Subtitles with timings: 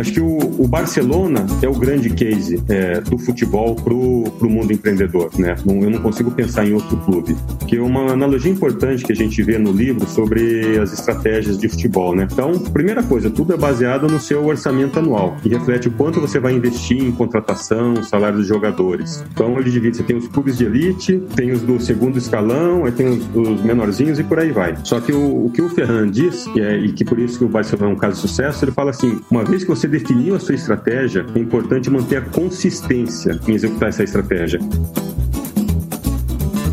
[0.00, 4.72] Acho que o, o Barcelona é o grande case é, do futebol para o mundo
[4.72, 5.30] empreendedor.
[5.38, 5.54] Né?
[5.64, 7.36] Não, eu não consigo pensar em outro clube.
[7.66, 11.68] Que é uma analogia importante que a gente vê no livro sobre as estratégias de
[11.68, 12.14] futebol.
[12.14, 12.26] Né?
[12.30, 16.38] Então, primeira coisa, tudo é baseado no seu orçamento anual e reflete o quanto você
[16.38, 19.24] vai investir em contratação, salário dos jogadores.
[19.32, 22.92] Então, ele divide: você tem os clubes de elite, tem os do segundo escalão, aí
[22.92, 24.76] tem os, os menorzinhos e por aí vai.
[24.82, 27.44] Só que o, o que o Ferran diz, e, é, e que por isso que
[27.44, 30.36] o Barcelona é um caso de sucesso, ele fala assim: uma vez que você definiu
[30.36, 34.60] a sua estratégia, é importante manter a consistência em executar essa estratégia.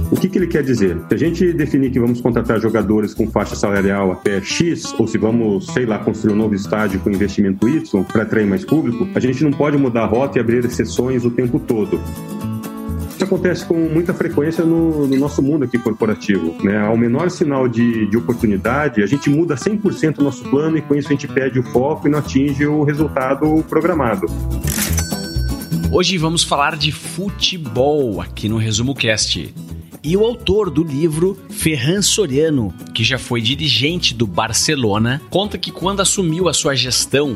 [0.10, 0.98] O que, que ele quer dizer?
[1.10, 5.18] Se a gente definir que vamos contratar jogadores com faixa salarial até X, ou se
[5.18, 9.20] vamos, sei lá, construir um novo estádio com investimento Y para atrair mais público, a
[9.20, 12.00] gente não pode mudar a rota e abrir exceções o tempo todo.
[13.18, 16.56] Isso acontece com muita frequência no, no, nosso mundo aqui corporativo.
[16.64, 16.78] Né?
[16.78, 20.94] Ao menor sinal de, de oportunidade, a gente muda 100% o nosso plano e com
[20.94, 24.28] isso a gente perde o foco e não atinge o resultado programado.
[25.92, 29.52] Hoje vamos falar de futebol aqui no Resumo Cast
[30.04, 35.72] e o autor do livro, Ferran Soriano, que já foi dirigente do Barcelona, conta que
[35.72, 37.36] quando assumiu a sua gestão,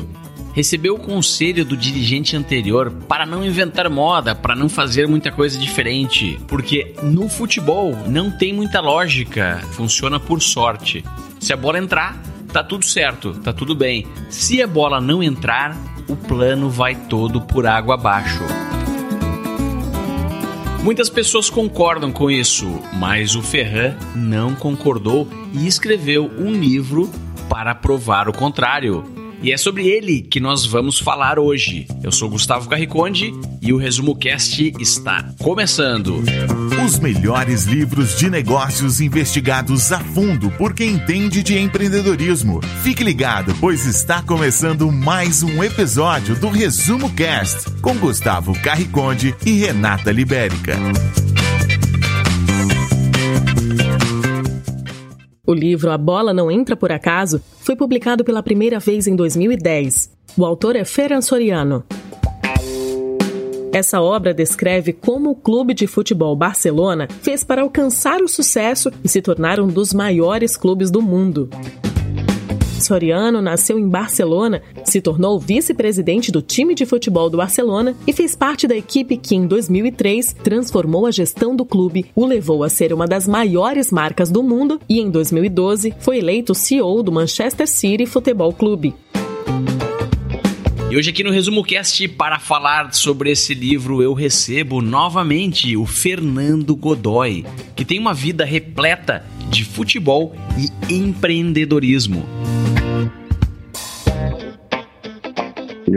[0.54, 5.58] recebeu o conselho do dirigente anterior para não inventar moda, para não fazer muita coisa
[5.58, 11.04] diferente, porque no futebol não tem muita lógica, funciona por sorte.
[11.40, 14.06] Se a bola entrar, tá tudo certo, tá tudo bem.
[14.28, 15.76] Se a bola não entrar,
[16.08, 18.42] o plano vai todo por água abaixo.
[20.82, 27.08] Muitas pessoas concordam com isso, mas o Ferran não concordou e escreveu um livro
[27.48, 29.04] para provar o contrário.
[29.42, 31.88] E é sobre ele que nós vamos falar hoje.
[32.00, 36.22] Eu sou Gustavo Carriconde e o Resumo Cast está começando.
[36.84, 42.60] Os melhores livros de negócios investigados a fundo por quem entende de empreendedorismo.
[42.84, 49.58] Fique ligado, pois está começando mais um episódio do Resumo Cast com Gustavo Carriconde e
[49.58, 50.76] Renata Libérica.
[55.52, 60.10] O livro A Bola Não Entra Por Acaso foi publicado pela primeira vez em 2010.
[60.34, 61.84] O autor é Ferran Soriano.
[63.70, 69.08] Essa obra descreve como o clube de futebol Barcelona fez para alcançar o sucesso e
[69.10, 71.50] se tornar um dos maiores clubes do mundo.
[72.82, 78.34] Soriano nasceu em Barcelona, se tornou vice-presidente do time de futebol do Barcelona e fez
[78.34, 82.92] parte da equipe que, em 2003, transformou a gestão do clube, o levou a ser
[82.92, 88.06] uma das maiores marcas do mundo e, em 2012, foi eleito CEO do Manchester City
[88.06, 88.94] Futebol Clube.
[90.92, 95.86] E hoje aqui no Resumo Cast, para falar sobre esse livro, eu recebo novamente o
[95.86, 102.26] Fernando Godoy, que tem uma vida repleta de futebol e empreendedorismo.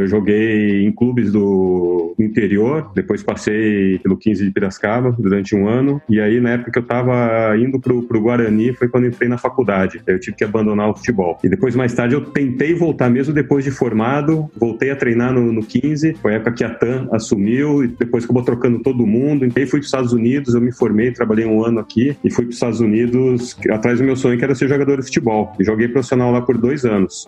[0.06, 6.00] Eu joguei em clubes do interior, depois passei pelo 15 de Piracicaba durante um ano,
[6.08, 9.40] e aí na época que eu estava indo pro, pro Guarani foi quando entrei na
[9.40, 10.02] faculdade.
[10.06, 11.40] Eu tive que abandonar o futebol.
[11.44, 15.52] E depois, mais tarde, eu tentei voltar mesmo depois de formado, voltei a treinar no,
[15.52, 19.44] no 15, foi a época que a TAM assumiu, e depois acabou trocando todo mundo.
[19.44, 22.46] Então, fui para os Estados Unidos, eu me formei, trabalhei um ano aqui, e fui
[22.46, 25.52] para os Estados Unidos atrás do meu sonho, que era ser jogador de futebol.
[25.60, 27.26] E joguei profissional lá por dois anos.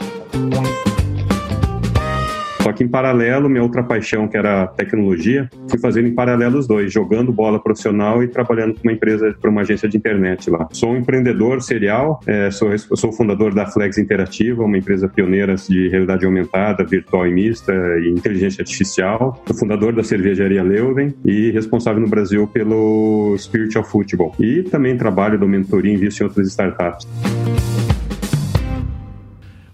[2.68, 6.68] Só que em paralelo, minha outra paixão, que era tecnologia, fui fazendo em paralelo os
[6.68, 10.68] dois, jogando bola profissional e trabalhando com uma empresa, para uma agência de internet lá.
[10.74, 15.88] Sou um empreendedor serial, é, sou, sou fundador da Flex Interativa, uma empresa pioneira de
[15.88, 17.72] realidade aumentada, virtual e mista
[18.04, 19.42] e inteligência artificial.
[19.48, 24.36] Sou fundador da cervejaria Leuven e responsável no Brasil pelo Spiritual Football.
[24.42, 27.08] E também trabalho do mentoria e invisto em outras startups.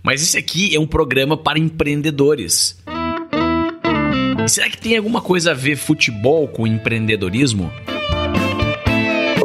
[0.04, 2.83] Mas esse aqui é um programa para empreendedores.
[4.48, 7.72] Será que tem alguma coisa a ver futebol com empreendedorismo?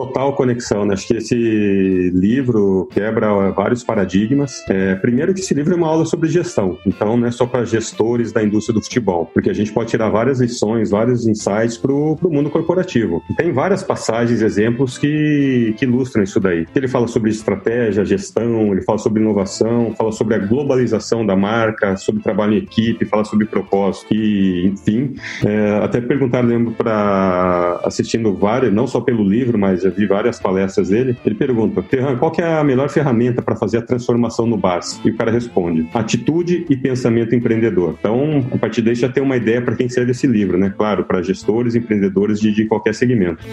[0.08, 0.94] Total conexão, né?
[0.94, 4.64] Acho que esse livro quebra vários paradigmas.
[4.69, 7.65] É, primeiro que esse livro é uma aula sobre gestão, então não é só para
[7.65, 11.92] gestores da indústria do futebol, porque a gente pode tirar várias lições, vários insights para
[11.92, 13.22] o mundo corporativo.
[13.36, 16.66] Tem várias passagens, exemplos que, que ilustram isso daí.
[16.74, 21.97] Ele fala sobre estratégia, gestão, ele fala sobre inovação, fala sobre a globalização da marca,
[21.97, 25.15] sobre trabalho em equipe, fala sobre propósito e, enfim.
[25.44, 30.89] É, até perguntaram, lembro, para assistindo vários, não só pelo livro, mas vi várias palestras
[30.89, 35.00] dele, ele pergunta: Ferran, qual é a melhor ferramenta para fazer a transformação no BAS?
[35.04, 37.97] E o cara responde: atitude e pensamento empreendedor.
[37.98, 40.72] Então, a partir daí já tem uma ideia para quem serve esse livro, né?
[40.77, 43.45] Claro, para gestores, empreendedores de, de qualquer segmento.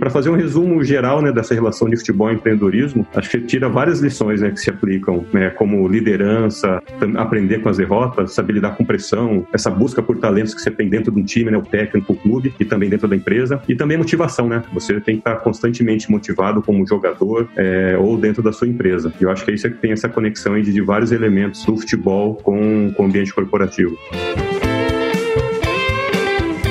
[0.00, 3.68] Para fazer um resumo geral né, dessa relação de futebol e empreendedorismo, acho que tira
[3.68, 6.82] várias lições né, que se aplicam, né, como liderança,
[7.16, 10.88] aprender com as derrotas, saber lidar com pressão, essa busca por talentos que você tem
[10.88, 13.74] dentro de um time, né, o técnico, o clube e também dentro da empresa, e
[13.74, 14.62] também motivação, né?
[14.72, 19.12] Você tem que estar constantemente motivado como jogador é, ou dentro da sua empresa.
[19.20, 22.36] Eu acho que é isso que tem essa conexão de, de vários elementos do futebol
[22.36, 23.98] com, com o ambiente corporativo.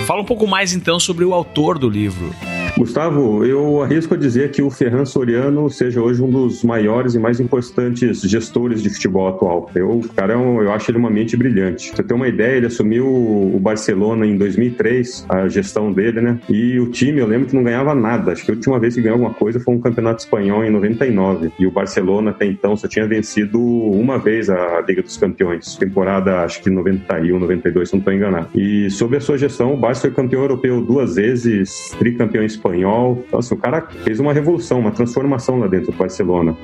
[0.07, 2.31] Fala um pouco mais então sobre o autor do livro.
[2.77, 7.19] Gustavo, eu arrisco a dizer que o Ferran Soriano seja hoje um dos maiores e
[7.19, 9.69] mais importantes gestores de futebol atual.
[9.75, 11.87] Eu, cara, eu, é eu acho ele uma mente brilhante.
[11.87, 16.39] Pra você ter uma ideia, ele assumiu o Barcelona em 2003, a gestão dele, né?
[16.49, 18.31] E o time, eu lembro que não ganhava nada.
[18.31, 21.51] Acho que a última vez que ganhou alguma coisa foi um campeonato espanhol em 99.
[21.59, 25.75] E o Barcelona até então só tinha vencido uma vez a Liga dos Campeões.
[25.75, 28.47] Temporada, acho que 91, 92, se não estou enganado.
[28.55, 33.23] E sob a sua gestão, o Barça foi campeão europeu duas vezes, tricampeão espanhol.
[33.27, 36.55] Então, assim, o cara fez uma revolução, uma transformação lá dentro do Barcelona.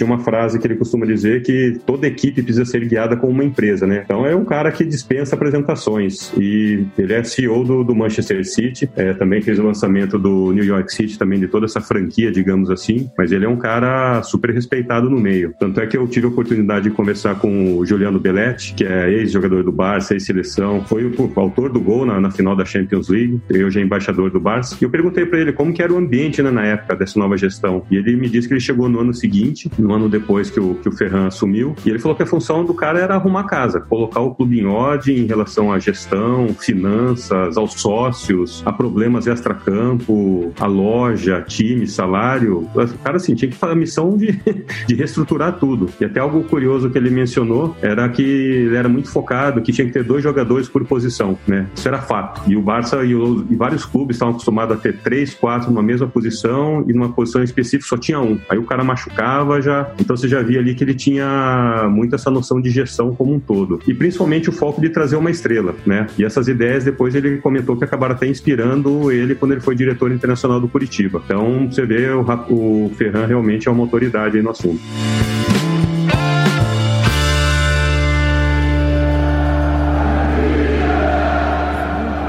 [0.00, 3.44] Tinha uma frase que ele costuma dizer que toda equipe precisa ser guiada como uma
[3.44, 4.02] empresa, né?
[4.04, 6.32] Então é um cara que dispensa apresentações.
[6.38, 10.64] E ele é CEO do, do Manchester City, é, também fez o lançamento do New
[10.64, 13.10] York City, também de toda essa franquia, digamos assim.
[13.16, 15.52] Mas ele é um cara super respeitado no meio.
[15.60, 19.10] Tanto é que eu tive a oportunidade de conversar com o Juliano Belletti, que é
[19.10, 23.08] ex-jogador do Barça, ex-seleção, foi o, o, autor do gol na, na, final da Champions
[23.08, 24.76] League, eu já embaixador do Barça.
[24.80, 27.36] E eu perguntei para ele como que era o ambiente né, na época dessa nova
[27.36, 27.84] gestão.
[27.90, 30.60] E ele me disse que ele chegou no ano seguinte seguinte, um ano depois que
[30.60, 33.44] o, que o Ferran assumiu, e ele falou que a função do cara era arrumar
[33.44, 39.26] casa, colocar o clube em ordem em relação à gestão, finanças, aos sócios, a problemas
[39.26, 42.68] extra-campo, a loja, time, salário.
[42.74, 44.32] O cara, assim, tinha que fazer a missão de,
[44.86, 45.88] de reestruturar tudo.
[46.00, 49.86] E até algo curioso que ele mencionou era que ele era muito focado, que tinha
[49.86, 51.66] que ter dois jogadores por posição, né?
[51.74, 52.42] Isso era fato.
[52.48, 55.82] E o Barça e, o, e vários clubes estavam acostumados a ter três, quatro numa
[55.82, 58.38] mesma posição e numa posição específica só tinha um.
[58.48, 59.79] Aí o cara machucava já.
[59.98, 63.40] Então você já via ali que ele tinha muito essa noção de gestão como um
[63.40, 63.80] todo.
[63.86, 66.06] E principalmente o foco de trazer uma estrela, né?
[66.18, 70.10] E essas ideias depois ele comentou que acabaram até inspirando ele quando ele foi diretor
[70.12, 71.22] internacional do Curitiba.
[71.24, 74.80] Então você vê o, o Ferran realmente é uma autoridade no assunto.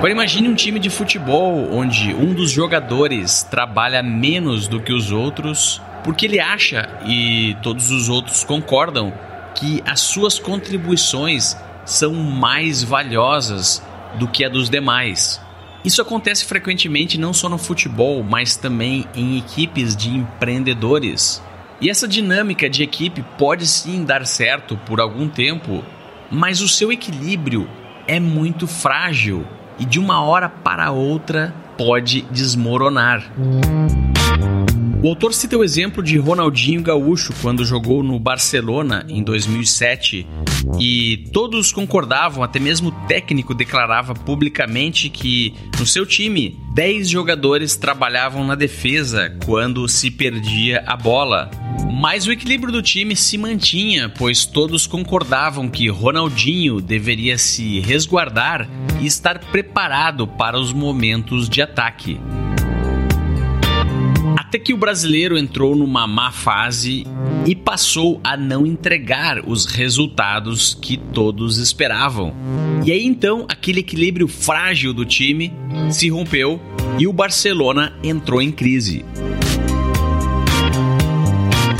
[0.02, 5.12] Agora imagine um time de futebol onde um dos jogadores trabalha menos do que os
[5.12, 9.14] outros porque ele acha, e todos os outros concordam,
[9.56, 11.56] que as suas contribuições
[11.86, 13.84] são mais valiosas
[14.16, 15.42] do que a dos demais.
[15.84, 21.42] Isso acontece frequentemente não só no futebol, mas também em equipes de empreendedores.
[21.80, 25.84] E essa dinâmica de equipe pode sim dar certo por algum tempo,
[26.30, 27.68] mas o seu equilíbrio
[28.08, 29.46] é muito frágil
[29.80, 33.24] e de uma hora para outra pode desmoronar.
[35.04, 40.28] O autor cita o exemplo de Ronaldinho Gaúcho quando jogou no Barcelona em 2007
[40.80, 47.76] e todos concordavam, até mesmo o técnico declarava publicamente que no seu time 10 jogadores
[47.76, 51.50] trabalhavam na defesa quando se perdia a bola.
[51.92, 58.70] Mas o equilíbrio do time se mantinha, pois todos concordavam que Ronaldinho deveria se resguardar
[59.00, 62.20] e estar preparado para os momentos de ataque.
[64.52, 67.08] Até que o brasileiro entrou numa má fase
[67.48, 72.36] e passou a não entregar os resultados que todos esperavam.
[72.86, 75.54] E aí então aquele equilíbrio frágil do time
[75.90, 76.60] se rompeu
[77.00, 79.06] e o Barcelona entrou em crise.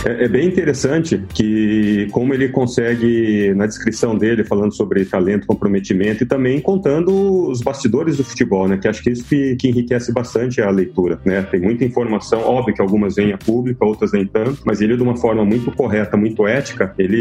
[0.06, 6.24] É, é, bem interessante que como ele consegue, na descrição dele, falando sobre talento, comprometimento
[6.24, 8.78] e também contando os bastidores do futebol, né?
[8.78, 11.42] Que acho que isso que, que enriquece bastante a leitura, né?
[11.44, 15.04] Tem muita informação, óbvio que algumas vêm a público, outras nem tanto, mas ele de
[15.04, 17.18] uma forma muito correta, muito ética, ele,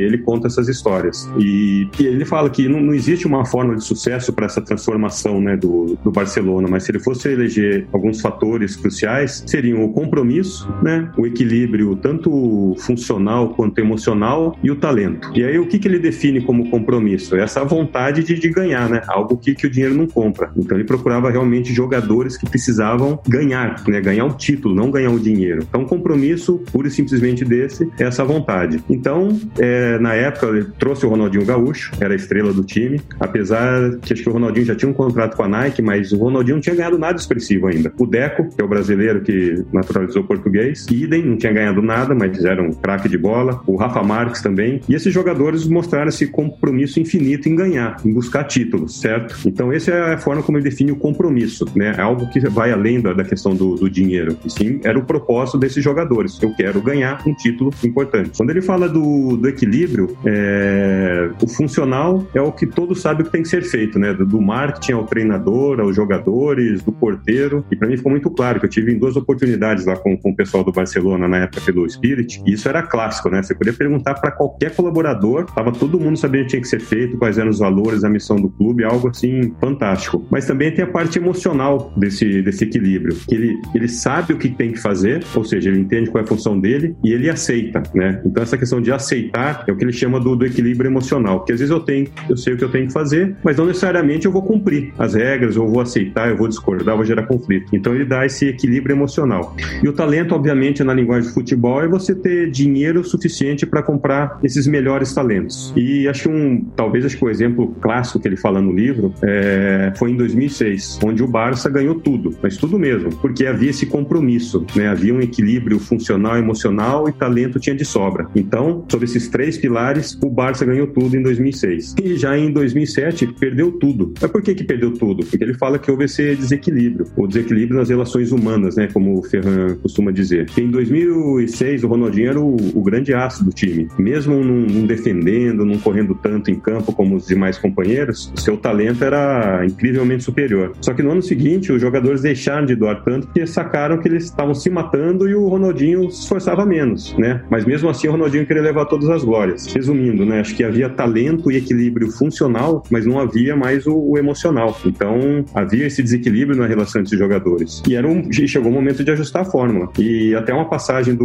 [0.00, 1.28] ele conta essas histórias.
[1.38, 5.40] E, e ele fala que não, não, existe uma forma de sucesso para essa transformação,
[5.40, 10.72] né, do, do Barcelona, mas se ele fosse eleger alguns fatores cruciais, seriam o compromisso,
[10.82, 15.30] né, o equilíbrio tanto tanto funcional quanto emocional e o talento.
[15.34, 17.36] E aí o que, que ele define como compromisso?
[17.36, 19.02] Essa vontade de, de ganhar, né?
[19.08, 20.50] Algo que, que o dinheiro não compra.
[20.56, 24.00] Então ele procurava realmente jogadores que precisavam ganhar, né?
[24.00, 25.64] Ganhar um título, não ganhar o dinheiro.
[25.68, 28.82] Então compromisso, pura e simplesmente desse, é essa vontade.
[28.90, 33.96] Então, é, na época, ele trouxe o Ronaldinho Gaúcho, era a estrela do time, apesar
[34.00, 36.56] que acho que o Ronaldinho já tinha um contrato com a Nike, mas o Ronaldinho
[36.56, 37.92] não tinha ganhado nada expressivo ainda.
[37.98, 42.14] O Deco, que é o brasileiro que naturalizou português, idem, não tinha ganhado nada nada,
[42.14, 43.60] mas eram craque de bola.
[43.66, 44.80] O Rafa Marques também.
[44.88, 49.36] E esses jogadores mostraram esse compromisso infinito em ganhar, em buscar títulos, certo?
[49.46, 51.94] Então, essa é a forma como ele define o compromisso, né?
[51.96, 54.36] É algo que vai além da, da questão do, do, dinheiro.
[54.44, 56.40] E sim, era o propósito desses jogadores.
[56.42, 58.30] Eu quero ganhar um título importante.
[58.36, 63.32] Quando ele fala do, do equilíbrio, é, o funcional é o que todos sabem que
[63.32, 64.12] tem que ser feito, né?
[64.12, 67.64] Do, do marketing ao treinador, aos jogadores, do porteiro.
[67.70, 70.30] E para mim ficou muito claro que eu tive em duas oportunidades lá com, com
[70.30, 72.42] o pessoal do Barcelona na época pelo Spirit.
[72.46, 73.42] E isso era clássico, né?
[73.42, 76.80] Você podia perguntar para qualquer colaborador, tava todo mundo sabendo o que tinha que ser
[76.80, 80.26] feito, quais eram os valores, a missão do clube, algo assim fantástico.
[80.30, 84.48] Mas também tem a parte emocional desse, desse equilíbrio, que ele, ele sabe o que
[84.48, 87.82] tem que fazer, ou seja, ele entende qual é a função dele e ele aceita,
[87.94, 88.20] né?
[88.24, 91.52] Então essa questão de aceitar é o que ele chama do, do equilíbrio emocional, que
[91.52, 94.26] às vezes eu tenho, eu sei o que eu tenho que fazer, mas não necessariamente
[94.26, 97.74] eu vou cumprir as regras, eu vou aceitar, eu vou discordar, eu vou gerar conflito.
[97.74, 99.54] Então ele dá esse equilíbrio emocional.
[99.82, 104.38] E o talento, obviamente, na linguagem de futebol é você ter dinheiro suficiente para comprar
[104.42, 105.72] esses melhores talentos.
[105.76, 109.12] E acho que um, talvez acho que o exemplo clássico que ele fala no livro
[109.22, 113.86] é, foi em 2006, onde o Barça ganhou tudo, mas tudo mesmo, porque havia esse
[113.86, 114.88] compromisso, né?
[114.88, 118.26] Havia um equilíbrio funcional, emocional e talento tinha de sobra.
[118.34, 121.94] Então, sobre esses três pilares, o Barça ganhou tudo em 2006.
[122.02, 124.12] E já em 2007 perdeu tudo.
[124.20, 125.24] Mas por que que perdeu tudo?
[125.24, 128.88] Porque ele fala que houve esse desequilíbrio, o desequilíbrio nas relações humanas, né?
[128.92, 130.46] Como o Ferran costuma dizer.
[130.56, 135.64] Em 2006 o Ronaldinho era o, o grande aço do time, mesmo não, não defendendo,
[135.64, 140.72] não correndo tanto em campo como os demais companheiros, seu talento era incrivelmente superior.
[140.80, 144.24] Só que no ano seguinte, os jogadores deixaram de doar tanto porque sacaram que eles
[144.24, 147.42] estavam se matando e o Ronaldinho se esforçava menos, né?
[147.50, 149.66] Mas mesmo assim, o Ronaldinho queria levar todas as glórias.
[149.72, 150.40] Resumindo, né?
[150.40, 154.76] Acho que havia talento e equilíbrio funcional, mas não havia mais o, o emocional.
[154.84, 157.82] Então, havia esse desequilíbrio na relação entre os jogadores.
[157.88, 159.88] E era um, chegou o momento de ajustar a fórmula.
[159.98, 161.24] E até uma passagem do,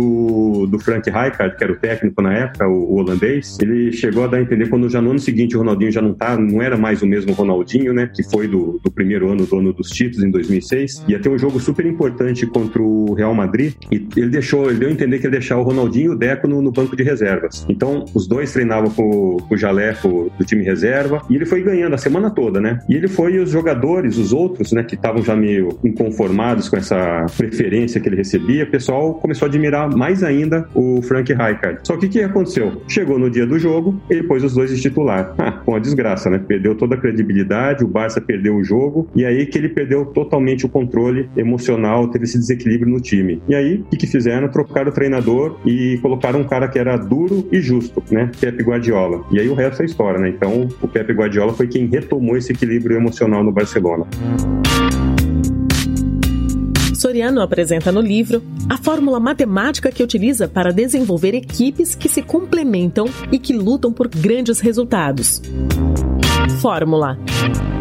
[0.67, 4.27] do Frank Rijkaard, que era o técnico na época, o, o holandês, ele chegou a
[4.27, 6.77] dar a entender quando já no ano seguinte o Ronaldinho já não tá, não era
[6.77, 8.09] mais o mesmo Ronaldinho, né?
[8.13, 11.05] Que foi do, do primeiro ano dono dos títulos em 2006.
[11.07, 14.89] Ia ter um jogo super importante contra o Real Madrid e ele deixou, ele deu
[14.89, 17.65] a entender que ia deixar o Ronaldinho e o Deco no, no banco de reservas.
[17.69, 21.93] Então, os dois treinavam com, com o jaleco do time reserva e ele foi ganhando
[21.93, 22.79] a semana toda, né?
[22.89, 26.77] E ele foi e os jogadores, os outros, né, que estavam já meio inconformados com
[26.77, 31.79] essa preferência que ele recebia, o pessoal começou a admirar mais ainda o Frank Rijkaard.
[31.83, 32.81] Só que o que aconteceu?
[32.87, 35.35] Chegou no dia do jogo, ele pôs os dois de titular.
[35.47, 36.39] Ah, uma desgraça, né?
[36.39, 40.65] Perdeu toda a credibilidade, o Barça perdeu o jogo, e aí que ele perdeu totalmente
[40.65, 43.41] o controle emocional, teve esse desequilíbrio no time.
[43.47, 44.49] E aí, o que, que fizeram?
[44.49, 48.29] Trocaram o treinador e colocaram um cara que era duro e justo, né?
[48.41, 49.23] Pepe Guardiola.
[49.31, 50.29] E aí o resto é história, né?
[50.29, 54.05] Então, o Pepe Guardiola foi quem retomou esse equilíbrio emocional no Barcelona.
[56.97, 63.05] Soriano apresenta no livro a fórmula matemática que utiliza para desenvolver equipes que se complementam
[63.31, 65.39] e que lutam por grandes resultados.
[66.49, 67.17] Fórmula: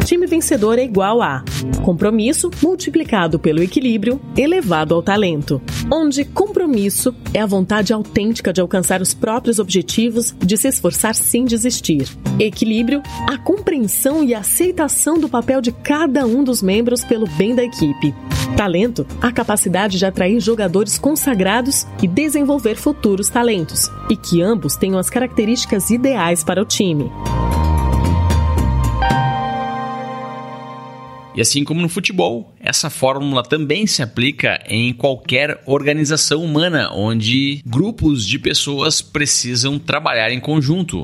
[0.05, 1.43] Time vencedor é igual a
[1.83, 9.01] compromisso multiplicado pelo equilíbrio elevado ao talento, onde compromisso é a vontade autêntica de alcançar
[9.01, 12.07] os próprios objetivos, de se esforçar sem desistir.
[12.39, 17.63] Equilíbrio, a compreensão e aceitação do papel de cada um dos membros pelo bem da
[17.63, 18.13] equipe.
[18.55, 24.97] Talento, a capacidade de atrair jogadores consagrados e desenvolver futuros talentos, e que ambos tenham
[24.97, 27.11] as características ideais para o time.
[31.37, 37.61] E assim como no futebol, essa fórmula também se aplica em qualquer organização humana onde
[37.63, 41.03] grupos de pessoas precisam trabalhar em conjunto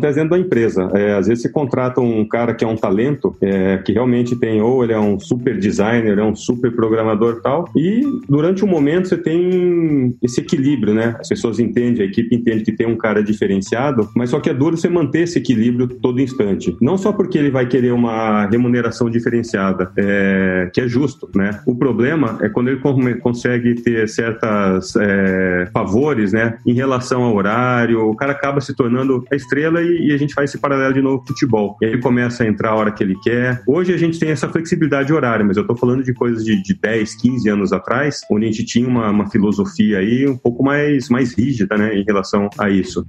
[0.00, 0.90] acontece dentro da empresa.
[0.94, 4.60] É, às vezes você contrata um cara que é um talento, é, que realmente tem,
[4.60, 9.08] ou ele é um super designer, é um super programador tal, e durante um momento
[9.08, 11.16] você tem esse equilíbrio, né?
[11.20, 14.54] As pessoas entendem, a equipe entende que tem um cara diferenciado, mas só que é
[14.54, 16.76] duro você manter esse equilíbrio todo instante.
[16.80, 21.60] Não só porque ele vai querer uma remuneração diferenciada, é, que é justo, né?
[21.66, 22.80] O problema é quando ele
[23.20, 26.58] consegue ter certas é, favores, né?
[26.66, 30.34] Em relação ao horário, o cara acaba se tornando a estrela e, e, a gente
[30.34, 31.76] faz esse paralelo de novo futebol.
[31.80, 33.62] Ele começa a entrar a hora que ele quer.
[33.66, 36.74] Hoje a gente tem essa flexibilidade horária, mas eu tô falando de coisas de, de
[36.74, 41.08] 10, 15 anos atrás, onde a gente tinha uma, uma filosofia aí um pouco mais,
[41.08, 43.06] mais rígida, né, em relação a isso.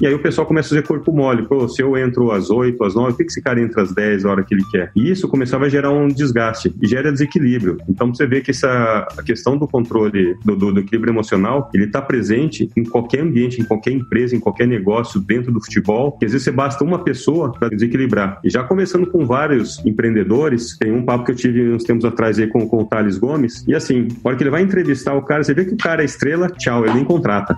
[0.00, 1.42] E aí o pessoal começa a fazer corpo mole.
[1.42, 4.24] Pô, se eu entro às 8, às 9, por que esse cara entra às 10,
[4.24, 4.92] a hora que ele quer?
[4.94, 7.78] E isso começava a gerar um desgaste e gera desequilíbrio.
[7.88, 11.84] Então você vê que essa a questão do controle do, do, do equilíbrio emocional, ele
[11.84, 16.12] está presente em qualquer ambiente, em qualquer empresa, em qualquer negócio dentro do futebol.
[16.12, 18.40] Que às vezes você basta uma pessoa para desequilibrar.
[18.44, 22.38] E já começando com vários empreendedores, tem um papo que eu tive uns tempos atrás
[22.38, 25.22] aí com, com o Thales Gomes, e assim, na hora que ele vai entrevistar o
[25.22, 27.56] cara, você vê que o cara é estrela, tchau, ele nem contrata.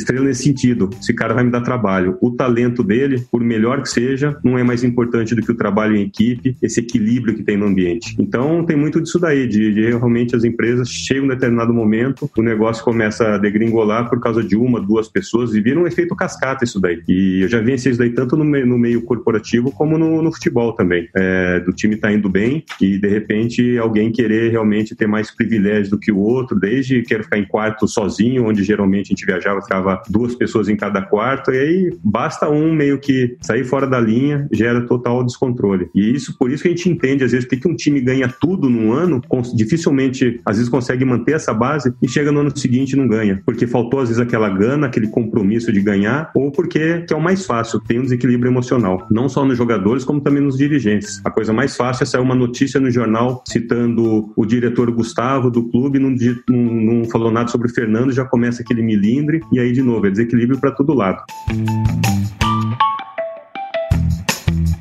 [0.00, 0.90] Estrela nesse sentido.
[1.00, 2.18] Esse cara vai me dar trabalho.
[2.20, 5.96] O talento dele, por melhor que seja, não é mais importante do que o trabalho
[5.96, 8.14] em equipe, esse equilíbrio que tem no ambiente.
[8.18, 12.42] Então, tem muito disso daí, de, de realmente as empresas chegam um determinado momento, o
[12.42, 16.64] negócio começa a degringolar por causa de uma, duas pessoas e vira um efeito cascata
[16.64, 17.02] isso daí.
[17.08, 20.32] E eu já vi isso daí tanto no meio, no meio corporativo como no, no
[20.32, 21.08] futebol também.
[21.14, 25.90] É, do time tá indo bem e de repente alguém querer realmente ter mais privilégio
[25.90, 29.60] do que o outro, desde querer ficar em quarto sozinho, onde geralmente a gente viajava,
[29.60, 34.00] ficava duas pessoas em cada quarto, e aí basta um meio que sair fora da
[34.00, 35.88] linha, gera total descontrole.
[35.94, 38.68] E isso, por isso que a gente entende, às vezes, que um time ganha tudo
[38.68, 39.20] num ano,
[39.54, 43.42] dificilmente, às vezes, consegue manter essa base e chega no ano seguinte e não ganha.
[43.44, 47.20] Porque faltou, às vezes, aquela gana, aquele compromisso de ganhar, ou porque que é o
[47.20, 49.06] mais fácil, tem um desequilíbrio emocional.
[49.10, 51.20] Não só nos jogadores, como também nos dirigentes.
[51.24, 55.68] A coisa mais fácil é sair uma notícia no jornal citando o diretor Gustavo do
[55.68, 56.14] clube, não,
[56.48, 60.06] não, não falou nada sobre o Fernando, já começa aquele milindre, e aí de novo,
[60.06, 61.22] é desequilíbrio para todo lado.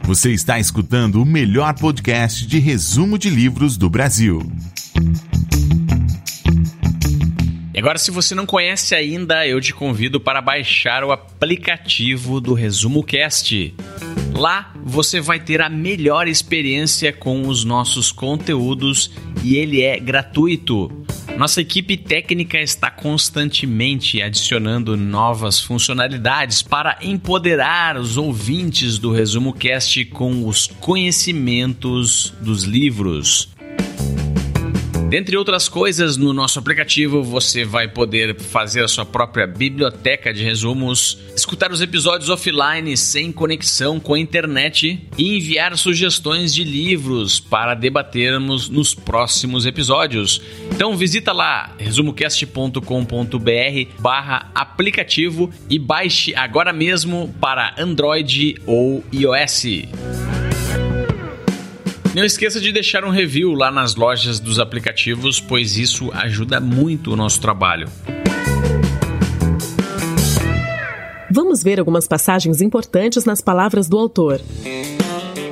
[0.03, 4.41] Você está escutando o melhor podcast de resumo de livros do Brasil.
[7.71, 12.53] E agora, se você não conhece ainda, eu te convido para baixar o aplicativo do
[12.53, 13.73] Resumo Cast.
[14.33, 19.11] Lá você vai ter a melhor experiência com os nossos conteúdos
[19.43, 20.91] e ele é gratuito.
[21.39, 30.03] Nossa equipe técnica está constantemente adicionando novas funcionalidades para empoderar os ouvintes do Resumo Cast
[30.07, 33.47] com os conhecimentos dos livros.
[35.09, 40.43] Dentre outras coisas, no nosso aplicativo você vai poder fazer a sua própria biblioteca de
[40.43, 47.39] resumos, escutar os episódios offline sem conexão com a internet e enviar sugestões de livros
[47.39, 50.43] para debatermos nos próximos episódios.
[50.71, 52.79] Então visita lá resumocast.com.br
[53.97, 60.18] barra aplicativo e baixe agora mesmo para Android ou iOS.
[62.15, 67.13] Não esqueça de deixar um review lá nas lojas dos aplicativos, pois isso ajuda muito
[67.13, 67.87] o nosso trabalho.
[71.29, 74.41] Vamos ver algumas passagens importantes nas palavras do autor.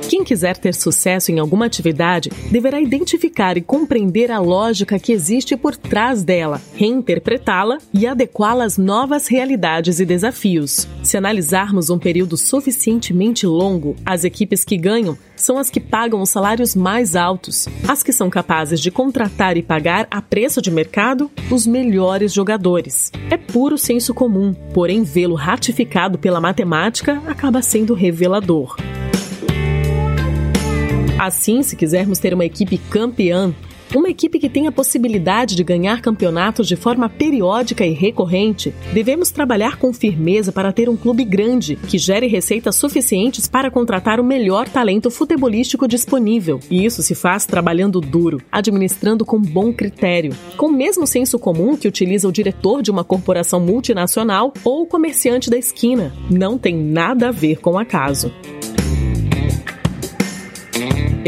[0.08, 5.54] Quem quiser ter sucesso em alguma atividade deverá identificar e compreender a lógica que existe
[5.54, 10.88] por trás dela, reinterpretá-la e adequá-la às novas realidades e desafios.
[11.02, 16.30] Se analisarmos um período suficientemente longo, as equipes que ganham são as que pagam os
[16.30, 21.30] salários mais altos, as que são capazes de contratar e pagar a preço de mercado
[21.50, 23.12] os melhores jogadores.
[23.30, 28.74] É puro senso comum, porém vê-lo ratificado pela matemática acaba sendo revelador.
[31.18, 33.52] Assim, se quisermos ter uma equipe campeã,
[33.94, 39.30] uma equipe que tem a possibilidade de ganhar campeonatos de forma periódica e recorrente, devemos
[39.30, 44.24] trabalhar com firmeza para ter um clube grande, que gere receitas suficientes para contratar o
[44.24, 46.60] melhor talento futebolístico disponível.
[46.70, 51.76] E isso se faz trabalhando duro, administrando com bom critério, com o mesmo senso comum
[51.76, 56.12] que utiliza o diretor de uma corporação multinacional ou o comerciante da esquina.
[56.30, 58.30] Não tem nada a ver com acaso.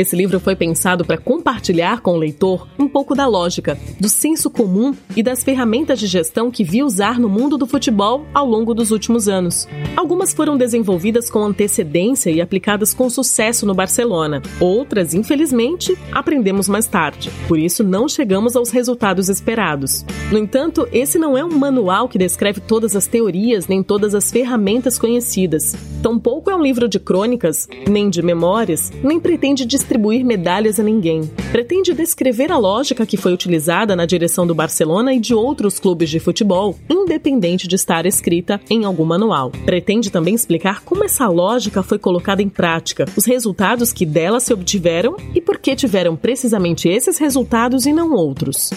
[0.00, 4.48] Esse livro foi pensado para compartilhar com o leitor um pouco da lógica, do senso
[4.48, 8.72] comum e das ferramentas de gestão que vi usar no mundo do futebol ao longo
[8.72, 9.68] dos últimos anos.
[9.94, 14.40] Algumas foram desenvolvidas com antecedência e aplicadas com sucesso no Barcelona.
[14.58, 17.30] Outras, infelizmente, aprendemos mais tarde.
[17.46, 20.06] Por isso, não chegamos aos resultados esperados.
[20.32, 24.30] No entanto, esse não é um manual que descreve todas as teorias nem todas as
[24.30, 25.76] ferramentas conhecidas.
[26.02, 31.28] Tampouco é um livro de crônicas, nem de memórias, nem pretende distribuir medalhas a ninguém.
[31.50, 36.08] Pretende descrever a lógica que foi utilizada na direção do Barcelona e de outros clubes
[36.08, 39.50] de futebol, independente de estar escrita em algum manual.
[39.64, 44.52] Pretende também explicar como essa lógica foi colocada em prática, os resultados que dela se
[44.52, 48.70] obtiveram e por que tiveram precisamente esses resultados e não outros.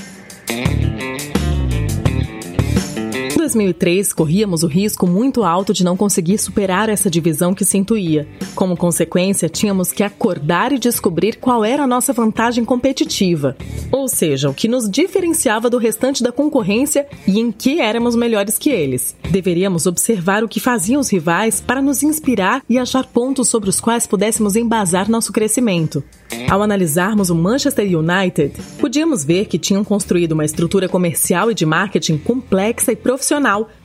[3.43, 8.25] 2003, corríamos o risco muito alto de não conseguir superar essa divisão que se intuía.
[8.55, 13.57] Como consequência, tínhamos que acordar e descobrir qual era a nossa vantagem competitiva,
[13.91, 18.57] ou seja, o que nos diferenciava do restante da concorrência e em que éramos melhores
[18.57, 19.13] que eles.
[19.29, 23.81] Deveríamos observar o que faziam os rivais para nos inspirar e achar pontos sobre os
[23.81, 26.01] quais pudéssemos embasar nosso crescimento.
[26.49, 31.65] Ao analisarmos o Manchester United, podíamos ver que tinham construído uma estrutura comercial e de
[31.65, 33.32] marketing complexa e profissional,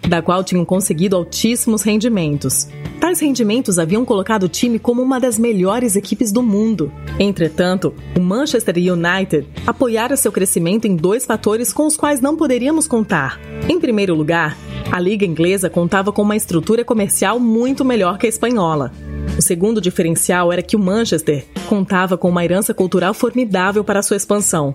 [0.08, 2.68] da qual tinham conseguido altíssimos rendimentos.
[3.00, 6.92] Tais rendimentos haviam colocado o time como uma das melhores equipes do mundo.
[7.18, 12.88] Entretanto, o Manchester United apoiara seu crescimento em dois fatores com os quais não poderíamos
[12.88, 13.40] contar.
[13.68, 14.56] Em primeiro lugar,
[14.90, 18.92] a liga inglesa contava com uma estrutura comercial muito melhor que a espanhola.
[19.38, 24.16] O segundo diferencial era que o Manchester contava com uma herança cultural formidável para sua
[24.16, 24.74] expansão: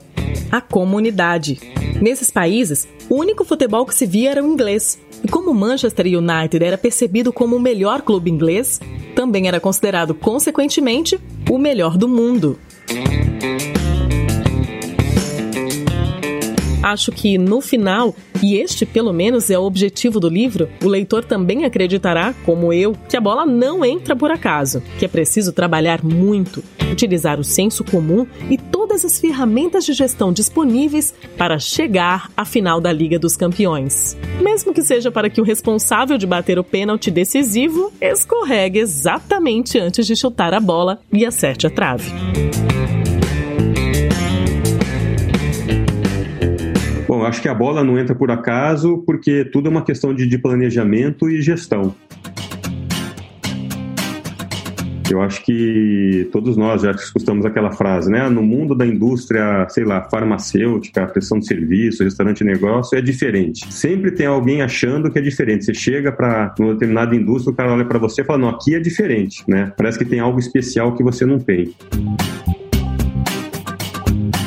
[0.51, 1.59] a comunidade.
[2.01, 4.99] Nesses países, o único futebol que se via era o inglês.
[5.23, 8.81] E como Manchester United era percebido como o melhor clube inglês,
[9.15, 12.57] também era considerado, consequentemente, o melhor do mundo.
[16.83, 21.23] Acho que, no final, e este pelo menos é o objetivo do livro, o leitor
[21.23, 26.03] também acreditará, como eu, que a bola não entra por acaso, que é preciso trabalhar
[26.03, 32.43] muito, utilizar o senso comum e todas as ferramentas de gestão disponíveis para chegar à
[32.43, 34.17] final da Liga dos Campeões.
[34.41, 40.05] Mesmo que seja para que o responsável de bater o pênalti decisivo escorregue exatamente antes
[40.05, 42.11] de chutar a bola e acerte a trave.
[47.33, 50.37] Acho que a bola não entra por acaso, porque tudo é uma questão de, de
[50.37, 51.95] planejamento e gestão.
[55.09, 58.29] Eu acho que todos nós já escutamos aquela frase, né?
[58.29, 63.71] No mundo da indústria, sei lá, farmacêutica, prestação de serviço, restaurante de negócio, é diferente.
[63.73, 65.65] Sempre tem alguém achando que é diferente.
[65.65, 68.75] Você chega para uma determinada indústria, o cara olha para você e fala: não, aqui
[68.75, 69.73] é diferente, né?
[69.75, 71.73] Parece que tem algo especial que você não tem.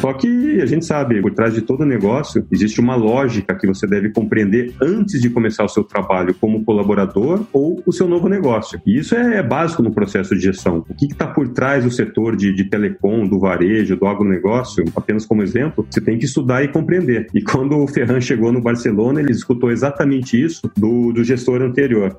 [0.00, 3.86] Só que a gente sabe, por trás de todo negócio, existe uma lógica que você
[3.86, 8.80] deve compreender antes de começar o seu trabalho como colaborador ou o seu novo negócio.
[8.86, 10.84] E isso é básico no processo de gestão.
[10.88, 15.24] O que está por trás do setor de, de telecom, do varejo, do agronegócio, apenas
[15.24, 17.26] como exemplo, você tem que estudar e compreender.
[17.34, 22.16] E quando o Ferran chegou no Barcelona, ele escutou exatamente isso do, do gestor anterior.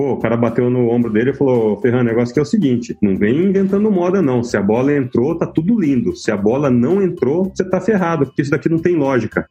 [0.00, 2.46] Pô, o cara bateu no ombro dele e falou: Ferran, o negócio que é o
[2.46, 4.42] seguinte: não vem inventando moda, não.
[4.42, 6.16] Se a bola entrou, tá tudo lindo.
[6.16, 9.46] Se a bola não entrou, você tá ferrado, porque isso daqui não tem lógica.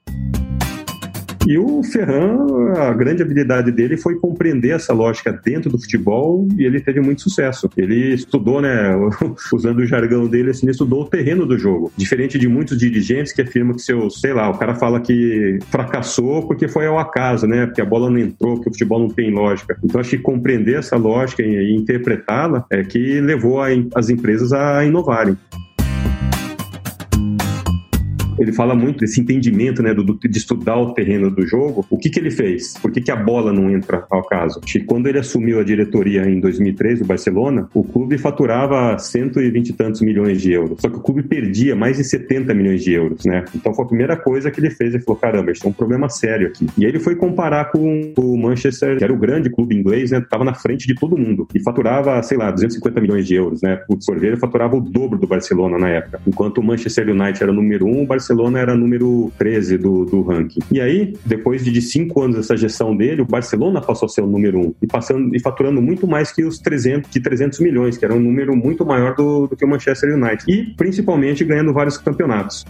[1.47, 6.65] E o Ferran, a grande habilidade dele foi compreender essa lógica dentro do futebol e
[6.65, 7.69] ele teve muito sucesso.
[7.77, 8.91] Ele estudou, né,
[9.53, 11.91] usando o jargão dele, assim, estudou o terreno do jogo.
[11.97, 16.45] Diferente de muitos dirigentes que afirmam que seu, sei lá, o cara fala que fracassou
[16.45, 19.31] porque foi ao acaso, né, porque a bola não entrou, porque o futebol não tem
[19.31, 19.77] lógica.
[19.83, 23.59] Então acho que compreender essa lógica e interpretá-la é que levou
[23.95, 25.37] as empresas a inovarem
[28.39, 31.85] ele fala muito desse entendimento, né, do, de estudar o terreno do jogo.
[31.89, 32.73] O que que ele fez?
[32.81, 34.61] Por que, que a bola não entra ao caso?
[34.61, 39.73] Que quando ele assumiu a diretoria em 2003 do Barcelona, o clube faturava 120 e
[39.73, 40.79] tantos milhões de euros.
[40.81, 43.43] Só que o clube perdia mais de 70 milhões de euros, né?
[43.55, 44.93] Então foi a primeira coisa que ele fez.
[44.93, 46.67] Ele falou, caramba, isso é um problema sério aqui.
[46.77, 50.21] E aí ele foi comparar com o Manchester, que era o grande clube inglês, né?
[50.29, 51.47] Tava na frente de todo mundo.
[51.53, 53.81] E faturava, sei lá, 250 milhões de euros, né?
[53.89, 56.21] O Sorveiro faturava o dobro do Barcelona na época.
[56.25, 60.05] Enquanto o Manchester United era o número um, o Barcelona Barcelona era número 13 do,
[60.05, 60.59] do ranking.
[60.71, 64.27] E aí, depois de cinco anos dessa gestão dele, o Barcelona passou a ser o
[64.27, 68.05] número um e, passando, e faturando muito mais que os 300, que 300 milhões, que
[68.05, 70.43] era um número muito maior do, do que o Manchester United.
[70.47, 72.65] E, principalmente, ganhando vários campeonatos.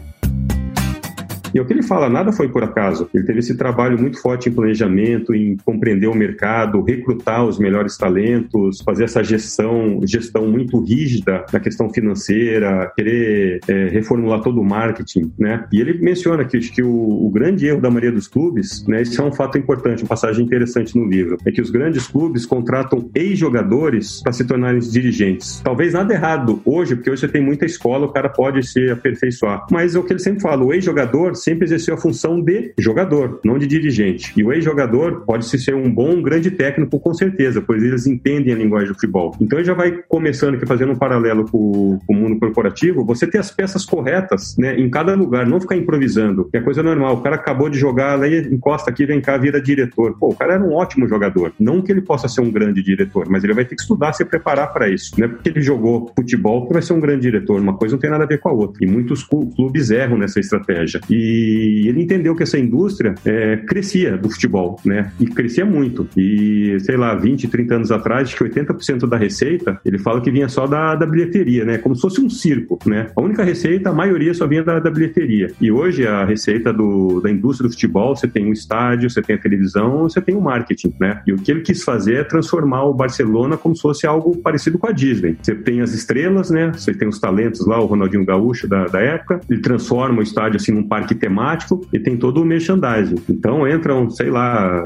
[1.53, 3.09] E o que ele fala, nada foi por acaso.
[3.13, 7.97] Ele teve esse trabalho muito forte em planejamento, em compreender o mercado, recrutar os melhores
[7.97, 14.63] talentos, fazer essa gestão, gestão muito rígida na questão financeira, querer é, reformular todo o
[14.63, 15.65] marketing, né?
[15.71, 19.01] E ele menciona que, que o, o, grande erro da maioria dos clubes, né?
[19.01, 22.45] Isso é um fato importante, uma passagem interessante no livro, é que os grandes clubes
[22.45, 25.61] contratam ex-jogadores para se tornarem dirigentes.
[25.63, 29.65] Talvez nada errado hoje, porque hoje você tem muita escola, o cara pode se aperfeiçoar.
[29.71, 33.39] Mas é o que ele sempre fala, o ex-jogador sempre exerceu a função de jogador,
[33.43, 34.33] não de dirigente.
[34.35, 38.53] E o ex-jogador pode ser um bom, um grande técnico, com certeza, pois eles entendem
[38.53, 39.35] a linguagem do futebol.
[39.39, 43.27] Então ele já vai começando aqui, fazendo um paralelo com, com o mundo corporativo, você
[43.27, 47.15] ter as peças corretas né, em cada lugar, não ficar improvisando, que é coisa normal.
[47.15, 50.17] O cara acabou de jogar, aí encosta aqui, vem cá, vira diretor.
[50.19, 51.53] Pô, o cara era um ótimo jogador.
[51.59, 54.25] Não que ele possa ser um grande diretor, mas ele vai ter que estudar, se
[54.25, 55.11] preparar para isso.
[55.17, 57.59] Não é porque ele jogou futebol que vai ser um grande diretor.
[57.59, 58.83] Uma coisa não tem nada a ver com a outra.
[58.83, 60.99] E muitos clubes erram nessa estratégia.
[61.09, 65.11] E E ele entendeu que essa indústria é, crescia do futebol, né?
[65.19, 66.07] E crescia muito.
[66.17, 70.49] E, sei lá, 20, 30 anos atrás, que 80% da receita, ele fala que vinha
[70.49, 71.77] só da, da bilheteria, né?
[71.77, 73.11] Como se fosse um circo, né?
[73.15, 75.51] A única receita, a maioria só vinha da, da bilheteria.
[75.61, 79.35] E hoje a receita do, da indústria do futebol, você tem um estádio, você tem
[79.35, 81.21] a televisão, você tem o marketing, né?
[81.27, 84.77] E o que ele quis fazer é transformar o Barcelona como se fosse algo parecido
[84.77, 85.37] com a Disney.
[85.41, 86.71] Você tem as estrelas, né?
[86.73, 90.57] Você tem os talentos lá, o Ronaldinho Gaúcho da, da época, ele transforma o estádio
[90.57, 93.17] assim num parque temático e tem todo o merchandising.
[93.29, 94.81] Então entram, sei lá,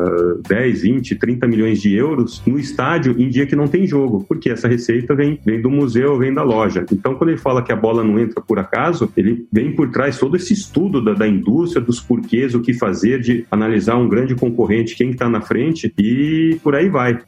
[0.48, 4.50] 10, 20, 30 milhões de euros no estádio em dia que não tem jogo, porque
[4.50, 6.86] essa receita vem, vem do museu, vem da loja.
[6.92, 10.18] Então quando ele fala que a bola não entra por acaso, ele vem por trás
[10.18, 14.36] todo esse estudo da, da indústria, dos porquês, o que fazer, de analisar um grande
[14.36, 17.20] concorrente, quem está na frente e por aí vai.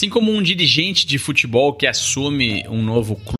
[0.00, 3.39] Assim como um dirigente de futebol que assume um novo clube.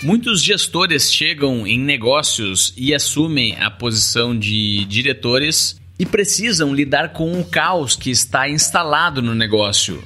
[0.00, 7.40] Muitos gestores chegam em negócios e assumem a posição de diretores e precisam lidar com
[7.40, 10.00] o caos que está instalado no negócio.